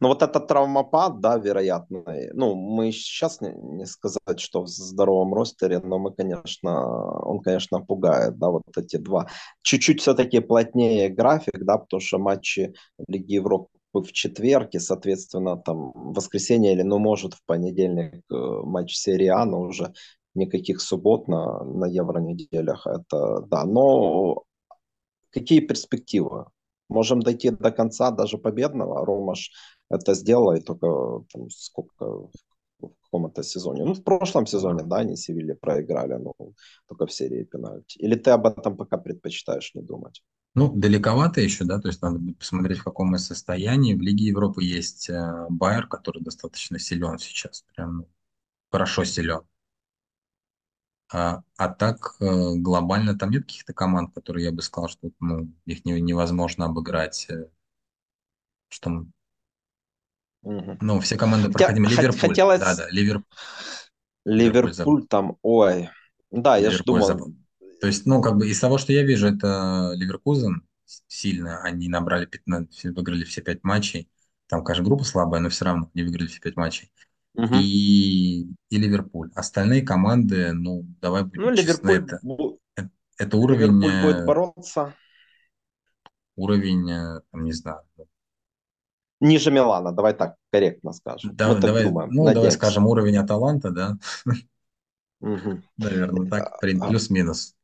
Ну 0.00 0.08
вот 0.08 0.22
этот 0.22 0.46
травмопад, 0.48 1.20
да, 1.20 1.36
вероятный. 1.38 2.30
Ну, 2.32 2.54
мы 2.54 2.92
сейчас 2.92 3.40
не, 3.40 3.52
не 3.52 3.86
сказать, 3.86 4.40
что 4.40 4.62
в 4.62 4.68
здоровом 4.68 5.34
ростере, 5.34 5.80
но 5.80 5.98
мы, 5.98 6.12
конечно, 6.12 7.20
он, 7.22 7.40
конечно, 7.40 7.80
пугает, 7.80 8.38
да, 8.38 8.50
вот 8.50 8.62
эти 8.76 8.96
два. 8.96 9.28
Чуть-чуть 9.62 10.00
все-таки 10.00 10.40
плотнее 10.40 11.08
график, 11.08 11.64
да, 11.64 11.78
потому 11.78 12.00
что 12.00 12.18
матчи 12.18 12.74
Лиги 13.08 13.34
Европы 13.34 13.68
в 13.92 14.12
четверг, 14.12 14.74
и, 14.74 14.78
соответственно, 14.80 15.56
там 15.56 15.92
в 15.92 16.14
воскресенье 16.14 16.72
или, 16.72 16.82
ну, 16.82 16.98
может, 16.98 17.34
в 17.34 17.44
понедельник 17.46 18.22
э, 18.30 18.34
матч 18.34 18.96
серии 18.96 19.28
А, 19.28 19.44
но 19.44 19.60
уже 19.60 19.92
никаких 20.34 20.80
суббот 20.80 21.28
на, 21.28 21.64
на 21.64 21.86
евро-неделях. 21.86 22.86
Это 22.86 23.40
да, 23.42 23.64
но 23.64 24.44
какие 25.30 25.60
перспективы? 25.60 26.46
Можем 26.88 27.20
дойти 27.20 27.50
до 27.50 27.70
конца 27.70 28.10
даже 28.10 28.38
победного. 28.38 29.04
Ромаш 29.06 29.50
это 29.90 30.14
сделала 30.14 30.56
и 30.56 30.60
только 30.60 31.24
там, 31.32 31.50
сколько 31.50 32.28
в 32.80 32.92
каком-то 33.04 33.42
сезоне. 33.42 33.84
Ну, 33.84 33.94
в 33.94 34.02
прошлом 34.02 34.46
сезоне, 34.46 34.84
да, 34.84 34.98
они 34.98 35.16
Севилье 35.16 35.54
проиграли, 35.54 36.14
но 36.14 36.34
только 36.88 37.06
в 37.06 37.12
серии 37.12 37.44
пенальти. 37.44 37.98
Или 37.98 38.16
ты 38.16 38.30
об 38.30 38.46
этом 38.46 38.76
пока 38.76 38.98
предпочитаешь 38.98 39.74
не 39.74 39.82
думать? 39.82 40.22
Ну, 40.54 40.72
далековато 40.72 41.40
еще, 41.40 41.64
да, 41.64 41.80
то 41.80 41.88
есть 41.88 42.02
надо 42.02 42.20
посмотреть, 42.38 42.78
в 42.78 42.84
каком 42.84 43.08
мы 43.08 43.18
состоянии. 43.18 43.94
В 43.94 44.00
Лиге 44.00 44.26
Европы 44.26 44.62
есть 44.62 45.10
э, 45.10 45.46
Байер, 45.48 45.88
который 45.88 46.22
достаточно 46.22 46.78
силен 46.78 47.18
сейчас, 47.18 47.64
прям 47.74 48.06
хорошо 48.70 49.04
силен. 49.04 49.40
А, 51.12 51.42
а 51.56 51.68
так 51.68 52.16
э, 52.20 52.54
глобально 52.56 53.16
там 53.16 53.30
нет 53.30 53.42
каких-то 53.42 53.72
команд, 53.72 54.14
которые 54.14 54.46
я 54.46 54.52
бы 54.52 54.62
сказал, 54.62 54.88
что 54.88 55.10
ну, 55.20 55.52
их 55.66 55.84
не, 55.84 56.00
невозможно 56.00 56.64
обыграть. 56.64 57.26
Э, 57.28 57.48
что, 58.68 59.06
угу. 60.42 60.78
ну, 60.80 61.00
все 61.00 61.16
команды 61.16 61.50
проходим. 61.50 61.84
Ливерпуль. 61.84 62.18
Хотелось... 62.18 62.60
Да, 62.60 62.74
да, 62.74 62.88
Ливерпуль. 62.90 63.24
Ливерпуль, 64.24 64.70
Ливерпуль 64.70 65.06
там, 65.06 65.36
ой. 65.42 65.90
Да, 66.30 66.56
я 66.56 66.70
же 66.70 66.82
думал. 66.82 67.06
Забыл. 67.06 67.34
То 67.80 67.86
есть, 67.86 68.06
ну, 68.06 68.22
как 68.22 68.36
бы 68.36 68.48
из 68.48 68.58
того, 68.58 68.78
что 68.78 68.92
я 68.92 69.02
вижу, 69.02 69.26
это 69.26 69.92
Ливеркузен 69.94 70.66
сильно. 71.06 71.62
Они 71.62 71.88
набрали 71.88 72.24
15, 72.24 72.84
выиграли 72.96 73.24
все 73.24 73.42
пять 73.42 73.62
матчей. 73.62 74.08
Там, 74.46 74.64
конечно, 74.64 74.84
группа 74.84 75.04
слабая, 75.04 75.40
но 75.40 75.50
все 75.50 75.66
равно 75.66 75.90
не 75.94 76.02
выиграли 76.02 76.28
все 76.28 76.40
пять 76.40 76.56
матчей 76.56 76.90
угу. 77.34 77.54
и, 77.54 78.42
и 78.70 78.78
Ливерпуль. 78.78 79.30
Остальные 79.34 79.82
команды, 79.82 80.52
ну, 80.52 80.84
давай 81.00 81.24
будем 81.24 81.42
ну, 81.42 81.56
честны, 81.56 81.90
это, 81.90 82.20
это, 82.76 82.90
это 83.18 83.36
уровень... 83.36 83.80
Ливерпуль 83.80 84.02
будет 84.02 84.16
э, 84.16 84.24
бороться. 84.24 84.94
Уровень, 86.36 86.90
э, 86.90 87.20
там, 87.30 87.44
не 87.44 87.52
знаю. 87.52 87.82
Ну. 87.96 88.06
Ниже 89.20 89.50
Милана, 89.50 89.92
давай 89.92 90.14
так 90.14 90.36
корректно 90.50 90.92
скажем. 90.92 91.34
Да, 91.34 91.54
давай, 91.54 91.84
думаем, 91.84 92.10
ну, 92.10 92.24
надеемся. 92.24 92.34
давай 92.34 92.50
скажем 92.50 92.86
уровень 92.86 93.16
Аталанта, 93.16 93.70
да? 93.70 93.96
Угу. 95.20 95.62
Наверное, 95.76 96.30
так, 96.30 96.42
а, 96.52 96.56
а. 96.56 96.88
плюс-минус. 96.88 97.54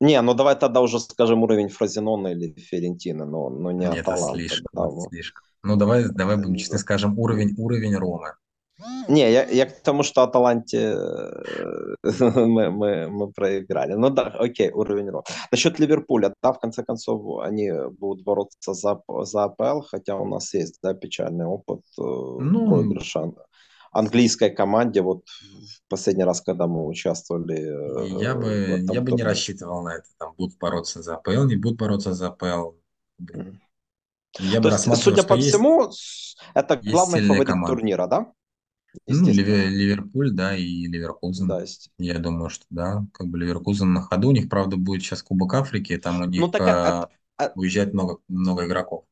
Не, 0.00 0.20
ну 0.22 0.34
давай 0.34 0.56
тогда 0.56 0.80
уже 0.80 1.00
скажем 1.00 1.42
уровень 1.42 1.68
Фразенона 1.68 2.28
или 2.28 2.52
Ферентина, 2.52 3.24
но, 3.24 3.50
но 3.50 3.72
не 3.72 3.86
Нет, 3.86 4.00
Аталанта. 4.00 4.26
Это 4.26 4.48
слишком, 4.48 4.68
да, 4.72 5.08
слишком. 5.08 5.44
Ну 5.64 5.76
давай, 5.76 6.08
давай 6.08 6.36
будем 6.36 6.54
честно 6.54 6.78
скажем, 6.78 7.18
уровень, 7.18 7.54
уровень 7.56 7.96
Ромы. 7.96 8.34
Не, 9.08 9.32
я, 9.32 9.44
я 9.44 9.66
к 9.66 9.82
тому, 9.82 10.02
что 10.02 10.22
Аталанте 10.22 10.78
э, 10.78 12.02
мы, 12.20 12.70
мы, 12.70 13.08
мы 13.08 13.32
проиграли. 13.32 13.94
Ну 13.94 14.10
да, 14.10 14.22
окей, 14.22 14.70
уровень 14.70 15.10
роста. 15.10 15.32
Насчет 15.50 15.80
Ливерпуля, 15.80 16.32
да, 16.42 16.52
в 16.52 16.60
конце 16.60 16.84
концов, 16.84 17.40
они 17.40 17.72
будут 17.98 18.24
бороться 18.24 18.74
за, 18.74 19.00
за 19.22 19.44
АПЛ, 19.44 19.80
хотя 19.80 20.16
у 20.16 20.26
нас 20.26 20.54
есть, 20.54 20.78
да, 20.82 20.94
печальный 20.94 21.46
опыт 21.46 21.80
э, 21.98 22.02
ну... 22.02 22.70
проигрыша 22.70 23.32
английской 23.90 24.50
команде. 24.50 25.00
Вот 25.02 25.24
в 25.26 25.88
последний 25.88 26.24
раз, 26.24 26.40
когда 26.40 26.66
мы 26.66 26.86
участвовали... 26.86 28.04
Э, 28.04 28.22
я 28.22 28.34
бы, 28.34 28.84
я 28.92 29.00
бы 29.00 29.12
не 29.12 29.22
рассчитывал 29.22 29.82
на 29.82 29.96
это. 29.96 30.06
Там 30.18 30.34
будут 30.36 30.58
бороться 30.58 31.02
за 31.02 31.14
АПЛ, 31.14 31.44
не 31.44 31.56
будут 31.56 31.78
бороться 31.78 32.12
за 32.12 32.28
АПЛ. 32.28 32.74
Я 34.40 34.60
То 34.60 34.62
бы 34.62 34.68
есть, 34.68 35.02
судя 35.02 35.22
по 35.24 35.36
всему, 35.36 35.90
это 36.54 36.76
главный 36.76 37.22
фаворит 37.22 37.48
команда. 37.48 37.68
турнира, 37.74 38.06
да? 38.06 38.32
Ну, 39.06 39.28
Ливерпуль, 39.28 40.32
да, 40.32 40.56
и 40.56 40.86
Ливеркузен. 40.86 41.46
Да, 41.46 41.64
Я 41.98 42.18
думаю, 42.18 42.50
что 42.50 42.64
да, 42.70 43.06
как 43.12 43.28
бы 43.28 43.38
Ливеркузен 43.38 43.92
на 43.92 44.02
ходу. 44.02 44.28
У 44.28 44.32
них, 44.32 44.48
правда, 44.48 44.76
будет 44.76 45.02
сейчас 45.02 45.22
Кубок 45.22 45.54
Африки, 45.54 45.96
там 45.98 46.20
у 46.20 46.24
них 46.24 46.40
ну, 46.40 46.48
так, 46.48 46.62
а, 46.62 47.10
а, 47.36 47.52
уезжает 47.54 47.92
много, 47.92 48.18
много 48.28 48.66
игроков. 48.66 49.04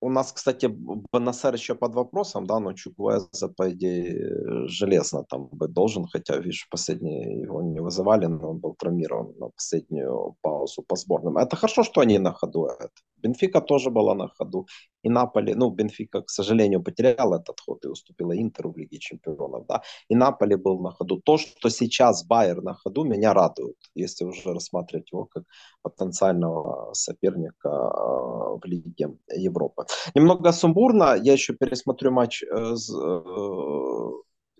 У 0.00 0.10
нас, 0.10 0.30
кстати, 0.30 0.66
БНСР 0.66 1.54
еще 1.54 1.74
под 1.74 1.94
вопросом, 1.94 2.46
да, 2.46 2.60
но 2.60 2.74
Чуквеза, 2.74 3.48
по 3.48 3.72
идее, 3.72 4.68
железно 4.68 5.24
там 5.24 5.48
быть 5.50 5.72
должен, 5.72 6.06
хотя, 6.06 6.36
видишь, 6.36 6.68
последние 6.70 7.40
его 7.40 7.62
не 7.62 7.80
вызывали, 7.80 8.26
но 8.26 8.50
он 8.50 8.58
был 8.58 8.74
травмирован 8.74 9.34
на 9.38 9.48
последнюю 9.48 10.36
паузу 10.42 10.82
по 10.82 10.96
сборным. 10.96 11.38
Это 11.38 11.56
хорошо, 11.56 11.82
что 11.82 12.02
они 12.02 12.18
на 12.18 12.32
ходу. 12.32 12.66
Это. 12.66 12.90
Бенфика 13.26 13.60
тоже 13.60 13.90
была 13.90 14.14
на 14.14 14.28
ходу. 14.28 14.66
И 15.02 15.08
Наполи, 15.08 15.54
ну, 15.54 15.70
Бенфика, 15.70 16.22
к 16.22 16.30
сожалению, 16.30 16.82
потерял 16.82 17.34
этот 17.34 17.60
ход 17.60 17.84
и 17.84 17.88
уступила 17.88 18.32
Интеру 18.32 18.72
в 18.72 18.76
Лиге 18.76 18.98
Чемпионов, 18.98 19.66
да. 19.66 19.82
И 20.10 20.16
Наполи 20.16 20.56
был 20.56 20.80
на 20.80 20.90
ходу. 20.90 21.20
То, 21.24 21.38
что 21.38 21.70
сейчас 21.70 22.26
Байер 22.26 22.62
на 22.62 22.74
ходу, 22.74 23.04
меня 23.04 23.34
радует, 23.34 23.76
если 23.94 24.26
уже 24.26 24.52
рассматривать 24.52 25.12
его 25.12 25.24
как 25.24 25.44
потенциального 25.82 26.92
соперника 26.94 27.68
э, 27.68 28.58
в 28.58 28.60
Лиге 28.64 29.16
Европы. 29.36 29.84
Немного 30.14 30.52
сумбурно. 30.52 31.16
Я 31.22 31.32
еще 31.32 31.54
пересмотрю 31.54 32.10
матч 32.10 32.42
э, 32.42 32.46
э, 32.46 34.10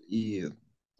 и 0.09 0.45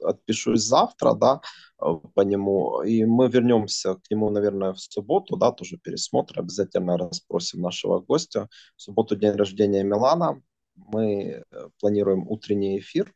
отпишусь 0.03 0.61
завтра, 0.61 1.13
да, 1.13 1.41
по 1.77 2.21
нему, 2.21 2.81
и 2.81 3.05
мы 3.05 3.29
вернемся 3.29 3.95
к 3.95 4.11
нему, 4.11 4.29
наверное, 4.29 4.73
в 4.73 4.79
субботу, 4.79 5.37
да, 5.37 5.51
тоже 5.51 5.77
пересмотр, 5.77 6.39
обязательно 6.39 6.97
расспросим 6.97 7.61
нашего 7.61 7.99
гостя. 7.99 8.47
В 8.75 8.81
субботу 8.81 9.15
день 9.15 9.33
рождения 9.33 9.83
Милана, 9.83 10.41
мы 10.75 11.43
планируем 11.79 12.27
утренний 12.27 12.79
эфир, 12.79 13.13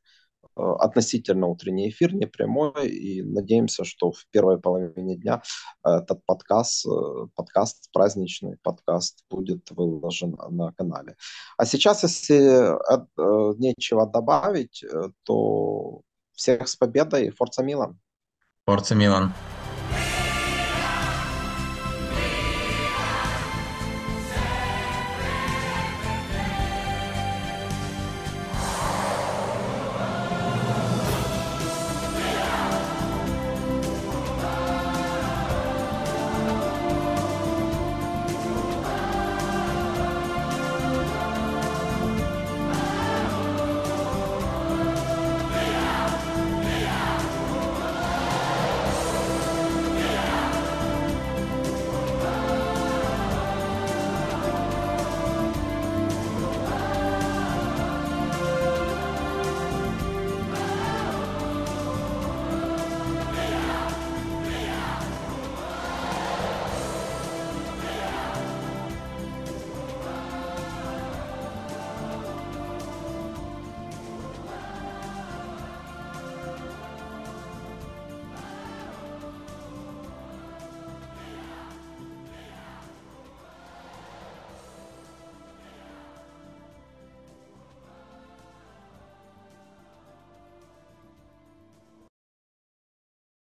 Э, 0.58 0.74
относительно 0.80 1.48
утренний 1.48 1.90
эфир, 1.90 2.14
не 2.14 2.28
прямой, 2.28 2.88
и 2.90 3.22
надеемся, 3.24 3.84
что 3.86 4.12
в 4.12 4.26
первой 4.32 4.60
половине 4.60 5.16
дня 5.16 5.42
этот 5.84 6.26
подкаст, 6.26 6.86
э, 6.86 7.28
подкаст 7.36 7.90
праздничный 7.94 8.58
подкаст 8.62 9.24
будет 9.30 9.72
выложен 9.72 10.38
на 10.50 10.74
канале. 10.74 11.16
А 11.58 11.66
сейчас, 11.66 12.04
если 12.04 12.38
э, 12.38 13.54
нечего 13.58 14.06
добавить, 14.06 14.84
то 15.24 16.02
всех 16.42 16.68
с 16.68 16.76
победой, 16.76 17.30
Форца 17.30 17.62
Милан. 17.62 18.00
Форца 18.66 18.96
Милан. 18.96 19.32